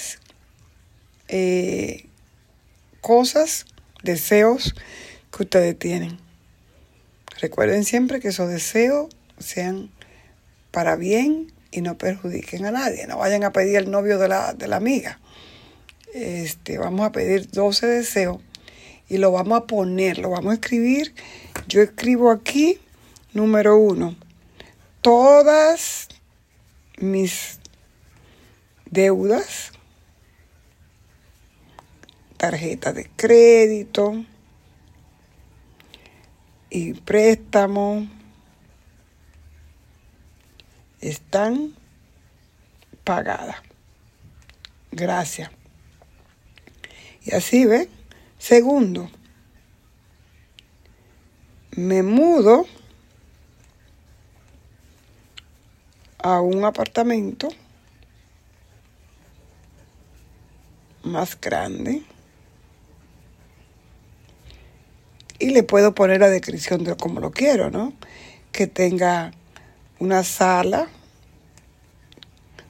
eh, 1.27 2.05
cosas, 3.01 3.65
deseos 4.03 4.75
que 5.35 5.43
ustedes 5.43 5.77
tienen. 5.77 6.19
Recuerden 7.41 7.83
siempre 7.83 8.19
que 8.19 8.29
esos 8.29 8.49
deseos 8.49 9.09
sean 9.39 9.89
para 10.71 10.95
bien 10.95 11.51
y 11.71 11.81
no 11.81 11.97
perjudiquen 11.97 12.65
a 12.65 12.71
nadie. 12.71 13.07
No 13.07 13.17
vayan 13.17 13.43
a 13.43 13.51
pedir 13.51 13.77
el 13.77 13.91
novio 13.91 14.19
de 14.19 14.27
la, 14.27 14.53
de 14.53 14.67
la 14.67 14.77
amiga. 14.77 15.19
Este, 16.13 16.77
vamos 16.77 17.05
a 17.05 17.11
pedir 17.11 17.49
12 17.49 17.87
deseos 17.87 18.39
y 19.09 19.17
lo 19.17 19.31
vamos 19.31 19.59
a 19.59 19.67
poner, 19.67 20.17
lo 20.17 20.29
vamos 20.29 20.51
a 20.51 20.55
escribir. 20.55 21.13
Yo 21.67 21.81
escribo 21.81 22.31
aquí, 22.31 22.79
número 23.33 23.77
uno, 23.77 24.15
todas 25.01 26.07
mis 26.97 27.59
deudas, 28.89 29.71
tarjeta 32.37 32.93
de 32.93 33.09
crédito 33.15 34.25
y 36.69 36.93
préstamo 36.93 38.07
están 41.01 41.75
pagadas. 43.03 43.57
Gracias. 44.91 45.51
Y 47.25 47.33
así, 47.35 47.65
¿ven? 47.65 47.89
Segundo, 48.43 49.09
me 51.77 52.03
mudo 52.03 52.65
a 56.17 56.41
un 56.41 56.65
apartamento 56.65 57.47
más 61.03 61.39
grande 61.39 62.03
y 65.39 65.51
le 65.51 65.63
puedo 65.63 65.95
poner 65.95 66.19
la 66.19 66.27
descripción 66.27 66.83
de 66.83 66.97
cómo 66.97 67.21
lo 67.21 67.31
quiero, 67.31 67.71
¿no? 67.71 67.93
Que 68.51 68.67
tenga 68.67 69.31
una 69.99 70.25
sala, 70.25 70.89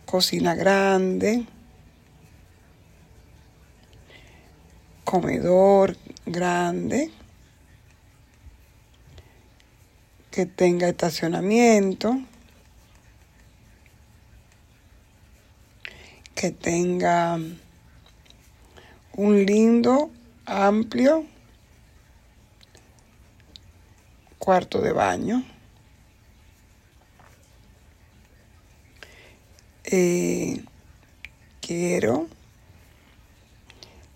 cocina 0.06 0.54
grande, 0.54 1.48
comedor 5.14 5.96
grande, 6.26 7.12
que 10.32 10.48
tenga 10.48 10.90
estacionamiento, 10.90 12.20
que 16.34 16.50
tenga 16.50 17.38
un 19.16 19.46
lindo, 19.46 20.10
amplio 20.48 21.28
cuarto 24.40 24.82
de 24.82 24.94
baño. 24.94 25.46
Eh, 29.84 30.66
quiero 31.62 32.28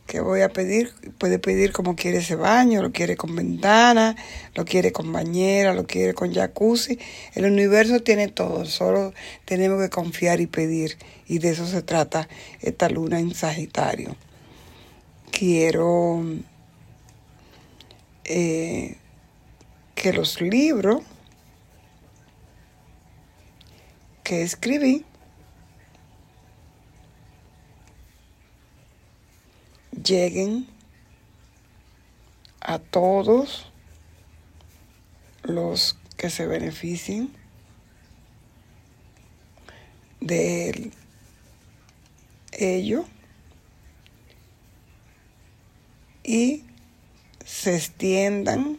que 0.08 0.22
voy 0.22 0.41
a 0.41 0.50
pedir, 0.50 0.93
puede 1.17 1.38
pedir 1.38 1.74
como 1.74 1.96
quiere 1.96 2.20
ese 2.20 2.36
baño, 2.36 2.82
lo 2.82 2.91
quiere 2.91 3.17
con 3.17 3.36
ventana, 3.36 4.15
lo 4.56 4.63
quiere 4.63 4.93
con 4.93 5.12
bañera, 5.12 5.74
lo 5.74 5.86
quiere 5.86 6.13
con 6.13 6.34
jacuzzi. 6.34 6.98
El 7.36 7.46
universo 7.46 8.02
tiene 8.02 8.30
todo, 8.30 8.65
solo 8.65 9.13
tenemos 9.46 9.82
que 9.82 9.89
confiar 9.89 10.39
y 10.39 10.48
pedir. 10.48 10.98
Y 11.28 11.39
de 11.39 11.50
eso 11.50 11.67
se 11.67 11.82
trata 11.82 12.30
esta 12.62 12.89
luna 12.89 13.20
en 13.20 13.36
Sagitario. 13.36 14.15
Quiero 15.30 16.24
eh, 18.24 18.96
que 19.93 20.13
los 20.13 20.41
libros 20.41 21.02
que 24.24 24.41
escribí 24.41 25.06
lleguen 30.08 30.67
a 32.62 32.80
todos 32.80 33.72
los 35.43 35.98
que 36.17 36.30
se 36.30 36.48
beneficien 36.48 37.34
de 40.20 40.91
ello 42.52 43.06
y 46.24 46.63
se 47.46 47.76
extiendan 47.76 48.78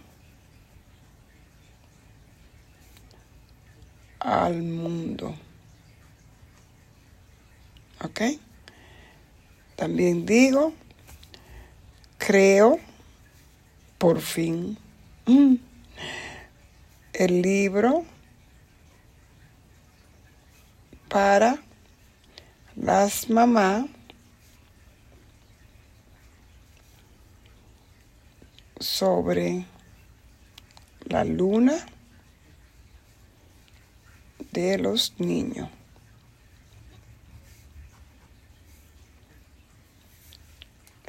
al 4.20 4.62
mundo. 4.62 5.34
¿Ok? 8.04 8.20
También 9.76 10.26
digo 10.26 10.74
creo, 12.28 12.78
por 13.96 14.20
fin, 14.20 14.76
mm, 15.24 15.54
el 17.14 17.40
libro 17.40 18.04
para 21.08 21.56
las 22.76 23.30
mamás 23.30 23.86
sobre 28.78 29.64
la 31.06 31.24
luna 31.24 31.78
de 34.52 34.76
los 34.76 35.14
niños. 35.18 35.77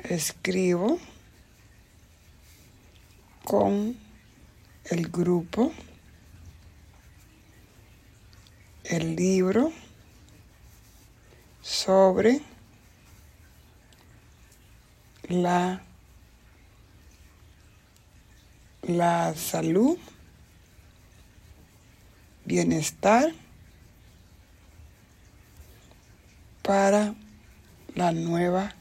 Escribo 0.03 0.99
con 3.43 3.97
el 4.85 5.09
grupo, 5.09 5.71
el 8.83 9.15
libro 9.15 9.71
sobre 11.61 12.41
la, 15.27 15.81
la 18.83 19.35
salud, 19.35 19.97
bienestar 22.45 23.31
para 26.63 27.13
la 27.95 28.11
nueva 28.11 28.78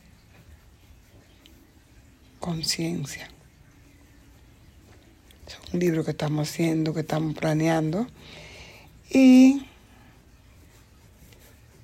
conciencia. 2.39 3.29
Es 5.47 5.59
un 5.73 5.81
libro 5.81 6.05
que 6.05 6.11
estamos 6.13 6.49
haciendo, 6.49 6.93
que 6.95 7.01
estamos 7.01 7.35
planeando. 7.35 8.07
Y 9.11 9.67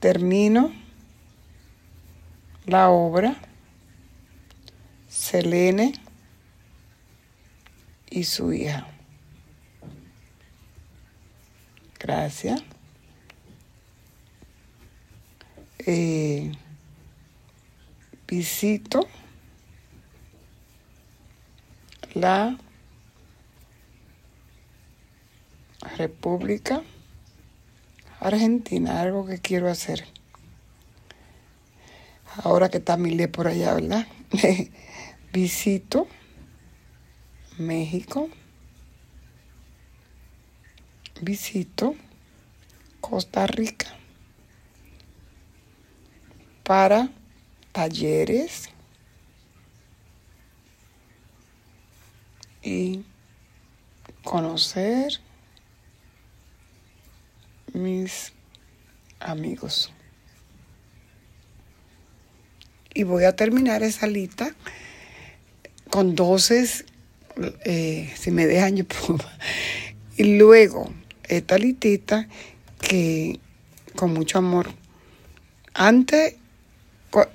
termino 0.00 0.72
la 2.66 2.90
obra 2.90 3.36
Selene 5.08 5.94
y 8.10 8.24
su 8.24 8.52
hija. 8.52 8.86
Gracias. 11.98 12.62
Eh, 15.86 16.52
visito 18.26 19.08
la 22.14 22.56
República 25.96 26.82
Argentina, 28.20 29.00
algo 29.00 29.26
que 29.26 29.38
quiero 29.38 29.68
hacer. 29.68 30.04
Ahora 32.42 32.68
que 32.68 32.78
está 32.78 32.96
Mile 32.96 33.28
por 33.28 33.46
allá, 33.46 33.74
¿verdad? 33.74 34.06
Visito 35.32 36.08
México. 37.58 38.28
Visito 41.20 41.94
Costa 43.00 43.46
Rica 43.46 43.86
para 46.64 47.10
talleres 47.72 48.73
y 52.64 53.04
conocer 54.24 55.20
mis 57.74 58.32
amigos. 59.20 59.92
Y 62.94 63.02
voy 63.02 63.24
a 63.24 63.36
terminar 63.36 63.82
esa 63.82 64.06
lista 64.06 64.54
con 65.90 66.14
12, 66.14 66.86
eh, 67.64 68.12
si 68.16 68.30
me 68.30 68.46
dejan 68.46 68.76
yo 68.76 68.84
Y 70.16 70.38
luego, 70.38 70.92
esta 71.24 71.58
listita 71.58 72.28
que 72.80 73.40
con 73.94 74.14
mucho 74.14 74.38
amor, 74.38 74.70
antes 75.74 76.36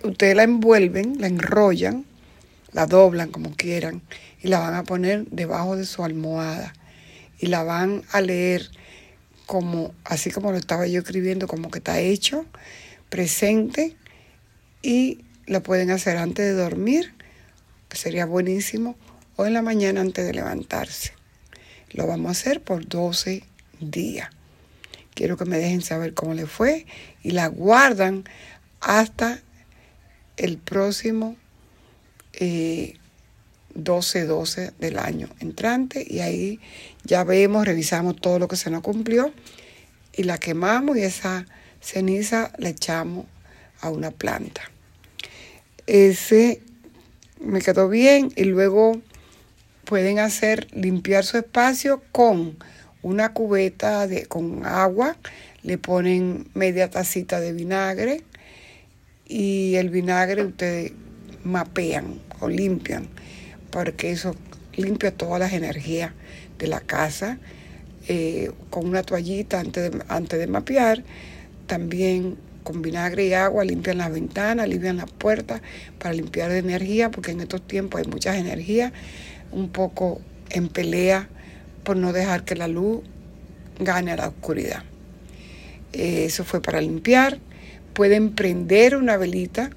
ustedes 0.03 0.35
la 0.35 0.43
envuelven, 0.43 1.19
la 1.19 1.27
enrollan, 1.27 2.05
la 2.71 2.85
doblan 2.85 3.31
como 3.31 3.55
quieran 3.55 4.01
y 4.41 4.47
la 4.47 4.59
van 4.59 4.75
a 4.75 4.83
poner 4.83 5.25
debajo 5.27 5.75
de 5.75 5.85
su 5.85 6.03
almohada 6.03 6.73
y 7.39 7.47
la 7.47 7.63
van 7.63 8.03
a 8.11 8.21
leer 8.21 8.69
como 9.45 9.93
así 10.03 10.29
como 10.29 10.51
lo 10.51 10.57
estaba 10.57 10.85
yo 10.85 10.99
escribiendo, 10.99 11.47
como 11.47 11.71
que 11.71 11.79
está 11.79 11.99
hecho, 11.99 12.45
presente 13.09 13.95
y 14.81 15.25
lo 15.47 15.63
pueden 15.63 15.89
hacer 15.89 16.17
antes 16.17 16.45
de 16.45 16.53
dormir, 16.53 17.13
que 17.87 17.97
sería 17.97 18.27
buenísimo, 18.27 18.95
o 19.35 19.47
en 19.47 19.53
la 19.53 19.63
mañana 19.63 20.01
antes 20.01 20.25
de 20.25 20.33
levantarse. 20.33 21.13
Lo 21.91 22.05
vamos 22.05 22.27
a 22.27 22.31
hacer 22.31 22.61
por 22.61 22.87
12 22.87 23.43
días. 23.79 24.29
Quiero 25.15 25.37
que 25.37 25.45
me 25.45 25.57
dejen 25.57 25.81
saber 25.81 26.13
cómo 26.13 26.35
le 26.35 26.45
fue 26.45 26.85
y 27.23 27.31
la 27.31 27.47
guardan 27.47 28.25
hasta 28.79 29.39
el 30.37 30.57
próximo 30.57 31.35
12-12 32.39 32.97
eh, 34.57 34.71
del 34.79 34.97
año 34.97 35.29
entrante 35.39 36.05
y 36.07 36.19
ahí 36.19 36.59
ya 37.03 37.23
vemos, 37.23 37.65
revisamos 37.65 38.15
todo 38.15 38.39
lo 38.39 38.47
que 38.47 38.55
se 38.55 38.69
nos 38.69 38.81
cumplió 38.81 39.31
y 40.13 40.23
la 40.23 40.37
quemamos 40.37 40.97
y 40.97 41.01
esa 41.01 41.45
ceniza 41.81 42.51
la 42.57 42.69
echamos 42.69 43.25
a 43.81 43.89
una 43.89 44.11
planta. 44.11 44.61
Ese 45.87 46.61
me 47.39 47.61
quedó 47.61 47.89
bien 47.89 48.31
y 48.35 48.43
luego 48.43 49.01
pueden 49.85 50.19
hacer 50.19 50.67
limpiar 50.73 51.25
su 51.25 51.37
espacio 51.37 52.03
con 52.11 52.57
una 53.01 53.33
cubeta 53.33 54.07
de, 54.07 54.25
con 54.25 54.65
agua, 54.65 55.17
le 55.63 55.77
ponen 55.77 56.49
media 56.53 56.89
tacita 56.89 57.39
de 57.39 57.53
vinagre, 57.53 58.23
y 59.25 59.75
el 59.75 59.89
vinagre 59.89 60.43
ustedes 60.43 60.91
mapean 61.43 62.19
o 62.39 62.49
limpian, 62.49 63.07
porque 63.71 64.11
eso 64.11 64.35
limpia 64.75 65.11
todas 65.11 65.39
las 65.39 65.53
energías 65.53 66.11
de 66.57 66.67
la 66.67 66.79
casa. 66.79 67.37
Eh, 68.07 68.51
con 68.69 68.87
una 68.87 69.03
toallita 69.03 69.59
antes 69.59 69.91
de, 69.91 70.03
antes 70.07 70.39
de 70.39 70.47
mapear, 70.47 71.03
también 71.67 72.37
con 72.63 72.81
vinagre 72.81 73.27
y 73.27 73.33
agua 73.33 73.63
limpian 73.63 73.99
las 73.99 74.11
ventanas, 74.11 74.67
limpian 74.67 74.97
las 74.97 75.11
puertas 75.11 75.61
para 75.99 76.13
limpiar 76.13 76.49
de 76.51 76.59
energía, 76.59 77.11
porque 77.11 77.31
en 77.31 77.41
estos 77.41 77.65
tiempos 77.67 78.01
hay 78.01 78.07
muchas 78.07 78.37
energías, 78.37 78.93
un 79.51 79.69
poco 79.69 80.21
en 80.49 80.69
pelea 80.69 81.27
por 81.83 81.97
no 81.97 82.11
dejar 82.13 82.45
que 82.45 82.55
la 82.55 82.67
luz 82.67 83.01
gane 83.79 84.11
a 84.11 84.15
la 84.15 84.29
oscuridad. 84.29 84.83
Eh, 85.93 86.25
eso 86.25 86.43
fue 86.43 86.61
para 86.61 86.81
limpiar 86.81 87.39
pueden 87.99 88.33
prender 88.33 88.95
una 88.95 89.17
velita 89.17 89.71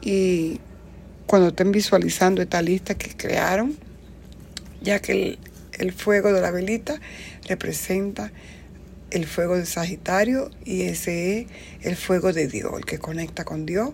y 0.00 0.58
cuando 1.26 1.48
estén 1.48 1.72
visualizando 1.72 2.42
esta 2.42 2.62
lista 2.62 2.94
que 2.94 3.16
crearon, 3.16 3.76
ya 4.80 5.00
que 5.00 5.38
el, 5.78 5.92
fuego 5.92 6.32
de 6.32 6.40
la 6.40 6.50
velita 6.50 7.00
representa 7.48 8.32
el 9.10 9.26
fuego 9.26 9.56
de 9.56 9.66
Sagitario 9.66 10.50
y 10.64 10.82
ese 10.82 11.40
es 11.40 11.46
el 11.82 11.96
fuego 11.96 12.32
de 12.32 12.48
Dios, 12.48 12.72
el 12.76 12.84
que 12.84 12.98
conecta 12.98 13.44
con 13.44 13.66
Dios. 13.66 13.90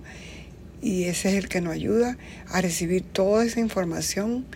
Y 0.81 1.05
ese 1.05 1.31
es 1.31 1.35
el 1.35 1.49
que 1.49 1.61
nos 1.61 1.75
ayuda 1.75 2.17
a 2.49 2.61
recibir 2.61 3.03
toda 3.03 3.45
esa 3.45 3.59
información 3.59 4.47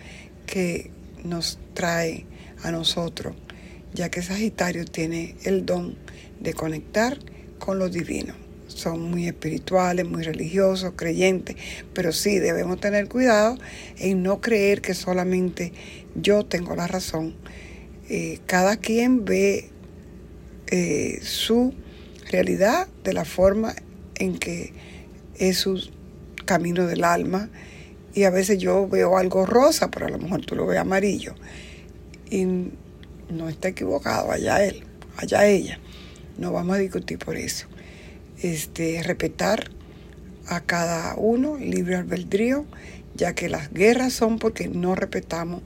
que 0.45 0.89
nos 1.23 1.59
trae 1.73 2.25
a 2.63 2.71
nosotros, 2.71 3.35
ya 3.93 4.09
que 4.09 4.21
Sagitario 4.21 4.85
tiene 4.85 5.35
el 5.43 5.65
don 5.65 5.97
de 6.39 6.53
conectar 6.53 7.17
con 7.59 7.77
lo 7.77 7.89
divino 7.89 8.42
son 8.75 9.09
muy 9.09 9.27
espirituales, 9.27 10.05
muy 10.05 10.23
religiosos, 10.23 10.93
creyentes, 10.95 11.55
pero 11.93 12.11
sí 12.11 12.39
debemos 12.39 12.79
tener 12.79 13.07
cuidado 13.07 13.57
en 13.97 14.23
no 14.23 14.41
creer 14.41 14.81
que 14.81 14.93
solamente 14.93 15.73
yo 16.15 16.45
tengo 16.45 16.75
la 16.75 16.87
razón. 16.87 17.35
Eh, 18.09 18.39
cada 18.45 18.77
quien 18.77 19.25
ve 19.25 19.69
eh, 20.67 21.19
su 21.21 21.73
realidad 22.31 22.87
de 23.03 23.13
la 23.13 23.25
forma 23.25 23.75
en 24.15 24.37
que 24.37 24.73
es 25.35 25.57
su 25.57 25.89
camino 26.45 26.85
del 26.85 27.03
alma 27.03 27.49
y 28.13 28.23
a 28.23 28.29
veces 28.29 28.59
yo 28.59 28.87
veo 28.87 29.17
algo 29.17 29.45
rosa, 29.45 29.89
pero 29.89 30.07
a 30.07 30.09
lo 30.09 30.19
mejor 30.19 30.45
tú 30.45 30.55
lo 30.55 30.65
ves 30.65 30.79
amarillo 30.79 31.33
y 32.29 32.45
no 32.45 33.49
está 33.49 33.69
equivocado, 33.69 34.31
allá 34.31 34.63
él, 34.63 34.83
allá 35.17 35.45
ella. 35.45 35.79
No 36.37 36.51
vamos 36.51 36.75
a 36.75 36.79
discutir 36.79 37.19
por 37.19 37.37
eso 37.37 37.67
este, 38.43 39.01
respetar 39.01 39.71
a 40.47 40.59
cada 40.59 41.15
uno, 41.15 41.57
libre 41.57 41.95
albedrío, 41.95 42.65
ya 43.15 43.33
que 43.33 43.49
las 43.49 43.71
guerras 43.71 44.13
son 44.13 44.37
porque 44.37 44.67
no 44.67 44.95
respetamos 44.95 45.63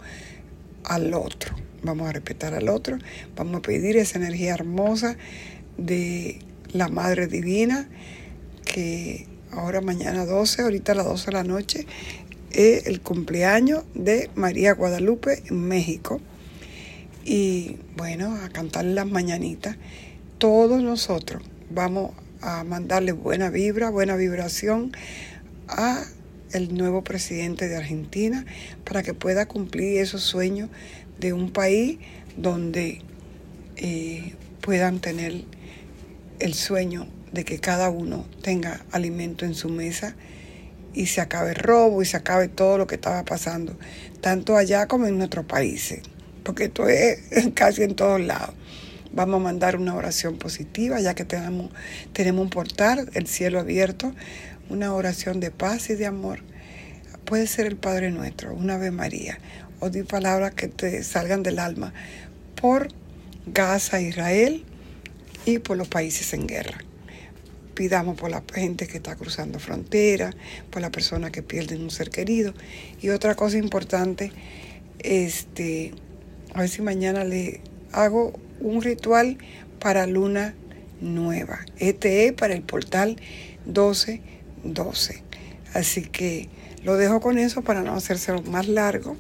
al 0.83 1.13
otro. 1.13 1.55
Vamos 1.83 2.07
a 2.07 2.13
respetar 2.13 2.53
al 2.53 2.69
otro, 2.69 2.97
vamos 3.35 3.57
a 3.57 3.61
pedir 3.61 3.97
esa 3.97 4.19
energía 4.19 4.53
hermosa 4.53 5.17
de 5.77 6.39
la 6.71 6.87
Madre 6.87 7.27
Divina, 7.27 7.89
que 8.63 9.27
ahora 9.51 9.81
mañana 9.81 10.25
12, 10.25 10.61
ahorita 10.61 10.91
a 10.91 10.95
las 10.95 11.05
12 11.05 11.25
de 11.25 11.31
la 11.31 11.43
noche, 11.43 11.87
es 12.51 12.87
el 12.87 13.01
cumpleaños 13.01 13.85
de 13.95 14.29
María 14.35 14.73
Guadalupe 14.73 15.43
en 15.47 15.67
México. 15.67 16.21
Y 17.25 17.77
bueno, 17.95 18.35
a 18.35 18.49
cantarle 18.49 18.93
las 18.93 19.07
mañanitas. 19.07 19.77
Todos 20.37 20.81
nosotros 20.81 21.43
vamos 21.69 22.11
a 22.41 22.63
mandarle 22.63 23.11
buena 23.11 23.49
vibra, 23.49 23.89
buena 23.89 24.15
vibración 24.15 24.91
a 25.67 26.03
el 26.51 26.75
nuevo 26.75 27.03
presidente 27.03 27.67
de 27.67 27.75
Argentina 27.75 28.45
para 28.85 29.03
que 29.03 29.13
pueda 29.13 29.47
cumplir 29.47 29.99
esos 29.99 30.21
sueños 30.23 30.69
de 31.19 31.33
un 31.33 31.51
país 31.51 31.99
donde 32.37 33.01
eh, 33.75 34.33
puedan 34.61 34.99
tener 34.99 35.43
el 36.39 36.53
sueño 36.53 37.07
de 37.31 37.43
que 37.43 37.59
cada 37.59 37.89
uno 37.89 38.25
tenga 38.41 38.85
alimento 38.91 39.45
en 39.45 39.55
su 39.55 39.69
mesa 39.69 40.15
y 40.93 41.07
se 41.07 41.21
acabe 41.21 41.51
el 41.51 41.55
robo 41.55 42.01
y 42.01 42.05
se 42.05 42.17
acabe 42.17 42.47
todo 42.47 42.77
lo 42.77 42.87
que 42.87 42.95
estaba 42.95 43.23
pasando, 43.23 43.77
tanto 44.21 44.57
allá 44.57 44.87
como 44.87 45.05
en 45.05 45.17
nuestros 45.17 45.45
países, 45.45 46.01
porque 46.43 46.65
esto 46.65 46.87
es 46.87 47.19
casi 47.53 47.83
en 47.83 47.95
todos 47.95 48.19
lados. 48.21 48.55
Vamos 49.17 49.41
a 49.41 49.45
mandar 49.45 49.77
una 49.77 49.95
oración 49.95 50.37
positiva, 50.37 50.99
ya 50.99 51.15
que 51.15 51.25
tenemos, 51.25 51.71
tenemos 52.13 52.43
un 52.43 52.51
portal, 52.51 53.09
el 53.15 53.25
cielo 53.25 53.59
abierto, 53.59 54.13
una 54.69 54.93
oración 54.93 55.39
de 55.39 55.49
paz 55.49 55.89
y 55.89 55.95
de 55.95 56.05
amor. 56.05 56.41
Puede 57.25 57.47
ser 57.47 57.65
el 57.65 57.77
Padre 57.77 58.11
Nuestro, 58.11 58.53
una 58.53 58.75
Ave 58.75 58.91
María, 58.91 59.39
o 59.79 59.89
di 59.89 60.03
palabras 60.03 60.53
que 60.53 60.67
te 60.67 61.01
salgan 61.01 61.41
del 61.41 61.57
alma 61.57 61.95
por 62.61 62.89
Gaza, 63.47 63.99
Israel 63.99 64.63
y 65.47 65.57
por 65.57 65.77
los 65.77 65.87
países 65.87 66.31
en 66.33 66.45
guerra. 66.45 66.77
Pidamos 67.73 68.19
por 68.19 68.29
la 68.29 68.43
gente 68.53 68.85
que 68.85 68.97
está 68.97 69.15
cruzando 69.15 69.57
fronteras, 69.57 70.35
por 70.69 70.83
la 70.83 70.91
persona 70.91 71.31
que 71.31 71.41
pierde 71.41 71.75
un 71.75 71.89
ser 71.89 72.11
querido. 72.11 72.53
Y 73.01 73.09
otra 73.09 73.33
cosa 73.33 73.57
importante, 73.57 74.31
este, 74.99 75.95
a 76.53 76.59
ver 76.59 76.69
si 76.69 76.83
mañana 76.83 77.23
le 77.23 77.61
hago 77.91 78.39
un 78.59 78.81
ritual 78.81 79.37
para 79.79 80.07
luna 80.07 80.53
nueva. 81.01 81.59
Este 81.77 82.27
es 82.27 82.33
para 82.33 82.53
el 82.53 82.63
portal 82.63 83.17
1212. 83.65 85.23
Así 85.73 86.03
que 86.03 86.49
lo 86.83 86.95
dejo 86.95 87.19
con 87.19 87.37
eso 87.37 87.61
para 87.61 87.81
no 87.81 87.93
hacerse 87.93 88.33
más 88.43 88.67
largo. 88.67 89.17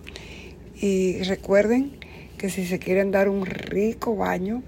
Y 0.79 1.21
recuerden 1.23 1.97
que 2.37 2.49
si 2.49 2.65
se 2.65 2.79
quieren 2.79 3.11
dar 3.11 3.29
un 3.29 3.45
rico 3.45 4.15
baño 4.15 4.63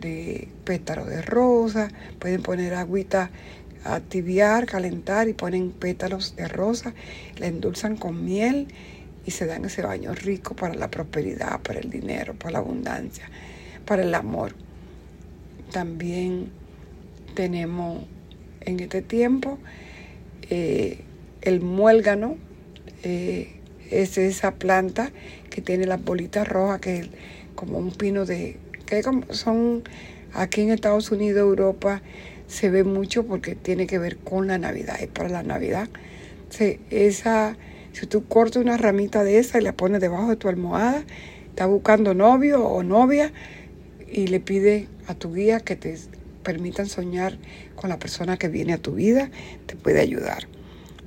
de 0.00 0.48
pétalos 0.64 1.08
de 1.08 1.22
rosa, 1.22 1.88
pueden 2.18 2.42
poner 2.42 2.74
agüita 2.74 3.30
a 3.84 4.00
tibiar, 4.00 4.66
calentar 4.66 5.28
y 5.28 5.32
ponen 5.32 5.70
pétalos 5.70 6.36
de 6.36 6.48
rosa, 6.48 6.94
la 7.38 7.46
endulzan 7.46 7.96
con 7.96 8.24
miel 8.24 8.68
y 9.24 9.30
se 9.30 9.46
dan 9.46 9.64
ese 9.64 9.82
baño 9.82 10.14
rico 10.14 10.54
para 10.54 10.74
la 10.74 10.90
prosperidad, 10.90 11.60
para 11.60 11.80
el 11.80 11.90
dinero, 11.90 12.34
para 12.34 12.52
la 12.52 12.58
abundancia, 12.58 13.28
para 13.82 14.02
el 14.02 14.14
amor. 14.14 14.54
También 15.72 16.50
tenemos 17.34 18.04
en 18.60 18.80
este 18.80 19.02
tiempo 19.02 19.58
eh, 20.50 21.00
el 21.40 21.60
muélgano, 21.60 22.36
eh, 23.02 23.56
es 23.90 24.16
esa 24.16 24.52
planta 24.54 25.10
que 25.50 25.60
tiene 25.60 25.86
las 25.86 26.02
bolitas 26.02 26.48
rojas, 26.48 26.80
que 26.80 27.00
es 27.00 27.08
como 27.54 27.78
un 27.78 27.90
pino 27.90 28.24
de, 28.24 28.56
que 28.86 29.02
son 29.30 29.82
aquí 30.32 30.62
en 30.62 30.70
Estados 30.70 31.10
Unidos, 31.10 31.40
Europa, 31.40 32.02
se 32.46 32.70
ve 32.70 32.84
mucho 32.84 33.26
porque 33.26 33.54
tiene 33.54 33.86
que 33.86 33.98
ver 33.98 34.16
con 34.18 34.46
la 34.46 34.58
Navidad, 34.58 34.96
es 35.00 35.08
para 35.08 35.28
la 35.28 35.42
Navidad. 35.42 35.88
esa, 36.90 37.56
si 37.92 38.06
tú 38.06 38.24
cortas 38.26 38.62
una 38.62 38.76
ramita 38.76 39.24
de 39.24 39.38
esa 39.38 39.58
y 39.58 39.62
la 39.62 39.72
pones 39.72 40.00
debajo 40.00 40.28
de 40.28 40.36
tu 40.36 40.48
almohada, 40.48 41.04
estás 41.48 41.68
buscando 41.68 42.14
novio 42.14 42.64
o 42.64 42.82
novia 42.82 43.32
y 44.12 44.26
le 44.26 44.40
pide 44.40 44.88
a 45.06 45.14
tu 45.14 45.32
guía 45.32 45.60
que 45.60 45.74
te 45.74 45.96
permitan 46.42 46.86
soñar 46.86 47.38
con 47.76 47.88
la 47.88 47.98
persona 47.98 48.36
que 48.36 48.48
viene 48.48 48.74
a 48.74 48.78
tu 48.78 48.94
vida, 48.94 49.30
te 49.66 49.74
puede 49.74 50.00
ayudar. 50.00 50.46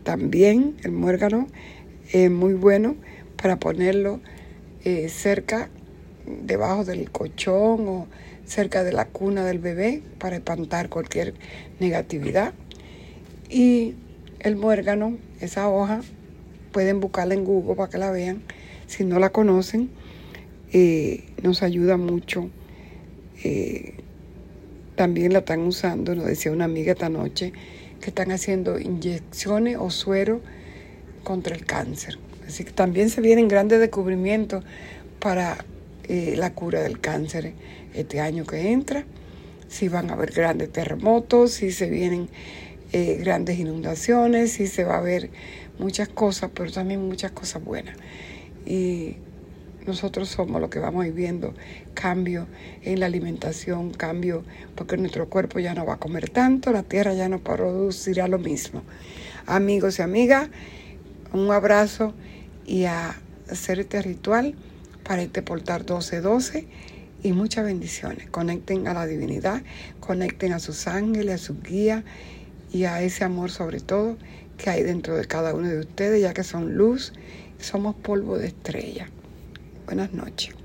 También 0.03 0.75
el 0.83 0.91
muérgano 0.91 1.47
es 2.11 2.31
muy 2.31 2.53
bueno 2.53 2.95
para 3.41 3.57
ponerlo 3.57 4.19
eh, 4.83 5.07
cerca, 5.09 5.69
debajo 6.25 6.83
del 6.83 7.11
colchón 7.11 7.87
o 7.87 8.07
cerca 8.45 8.83
de 8.83 8.91
la 8.91 9.05
cuna 9.05 9.45
del 9.45 9.59
bebé 9.59 10.01
para 10.19 10.37
espantar 10.37 10.89
cualquier 10.89 11.35
negatividad. 11.79 12.53
Y 13.49 13.95
el 14.39 14.55
muérgano, 14.55 15.17
esa 15.41 15.69
hoja, 15.69 16.01
pueden 16.71 16.99
buscarla 16.99 17.35
en 17.35 17.45
Google 17.45 17.75
para 17.75 17.89
que 17.89 17.97
la 17.97 18.11
vean. 18.11 18.41
Si 18.87 19.03
no 19.03 19.19
la 19.19 19.29
conocen, 19.31 19.89
eh, 20.71 21.25
nos 21.41 21.61
ayuda 21.63 21.97
mucho. 21.97 22.49
Eh, 23.45 23.93
también 24.95 25.31
la 25.31 25.39
están 25.39 25.59
usando, 25.59 26.15
nos 26.15 26.25
decía 26.25 26.51
una 26.51 26.65
amiga 26.65 26.93
esta 26.93 27.09
noche, 27.09 27.53
que 28.01 28.09
están 28.09 28.31
haciendo 28.31 28.79
inyecciones 28.79 29.77
o 29.79 29.91
suero 29.91 30.41
contra 31.23 31.55
el 31.55 31.63
cáncer. 31.63 32.17
Así 32.47 32.63
que 32.63 32.71
también 32.71 33.11
se 33.11 33.21
vienen 33.21 33.47
grandes 33.47 33.79
descubrimientos 33.79 34.63
para 35.19 35.63
eh, 36.05 36.33
la 36.35 36.53
cura 36.53 36.81
del 36.81 36.99
cáncer 36.99 37.53
este 37.93 38.19
año 38.19 38.45
que 38.45 38.71
entra. 38.71 39.05
Si 39.67 39.89
van 39.89 40.09
a 40.09 40.13
haber 40.13 40.31
grandes 40.31 40.71
terremotos, 40.71 41.51
si 41.51 41.71
se 41.71 41.87
vienen 41.87 42.29
eh, 42.93 43.17
grandes 43.19 43.59
inundaciones, 43.59 44.53
si 44.53 44.65
se 44.65 44.85
va 44.85 44.97
a 44.97 45.01
ver 45.01 45.29
muchas 45.77 46.07
cosas, 46.07 46.49
pero 46.51 46.71
también 46.71 47.07
muchas 47.07 47.31
cosas 47.31 47.63
buenas. 47.63 47.95
Y 48.65 49.17
nosotros 49.85 50.29
somos 50.29 50.59
los 50.59 50.69
que 50.69 50.79
vamos 50.79 51.05
viviendo 51.05 51.53
cambio 51.93 52.47
en 52.81 52.99
la 52.99 53.05
alimentación, 53.05 53.91
cambio 53.91 54.43
porque 54.75 54.97
nuestro 54.97 55.29
cuerpo 55.29 55.59
ya 55.59 55.73
no 55.73 55.85
va 55.85 55.95
a 55.95 55.99
comer 55.99 56.29
tanto, 56.29 56.71
la 56.71 56.83
tierra 56.83 57.13
ya 57.13 57.29
no 57.29 57.39
producirá 57.39 58.27
lo 58.27 58.39
mismo. 58.39 58.81
Amigos 59.45 59.99
y 59.99 60.01
amigas, 60.01 60.49
un 61.33 61.51
abrazo 61.51 62.13
y 62.65 62.85
a 62.85 63.15
hacer 63.49 63.79
este 63.79 64.01
ritual 64.01 64.55
para 65.03 65.21
este 65.21 65.41
portal 65.41 65.81
1212 65.81 66.67
y 67.23 67.31
muchas 67.33 67.65
bendiciones. 67.65 68.29
Conecten 68.29 68.87
a 68.87 68.93
la 68.93 69.05
divinidad, 69.05 69.61
conecten 69.99 70.53
a 70.53 70.59
sus 70.59 70.87
ángeles, 70.87 71.35
a 71.35 71.43
sus 71.43 71.61
guías 71.61 72.03
y 72.71 72.85
a 72.85 73.01
ese 73.01 73.23
amor 73.23 73.51
sobre 73.51 73.79
todo 73.79 74.17
que 74.57 74.69
hay 74.69 74.83
dentro 74.83 75.15
de 75.15 75.25
cada 75.25 75.53
uno 75.53 75.67
de 75.67 75.79
ustedes, 75.79 76.21
ya 76.21 76.33
que 76.33 76.43
son 76.43 76.75
luz, 76.75 77.13
somos 77.59 77.95
polvo 77.95 78.37
de 78.37 78.47
estrella. 78.47 79.09
Buenas 79.85 80.11
noches. 80.13 80.64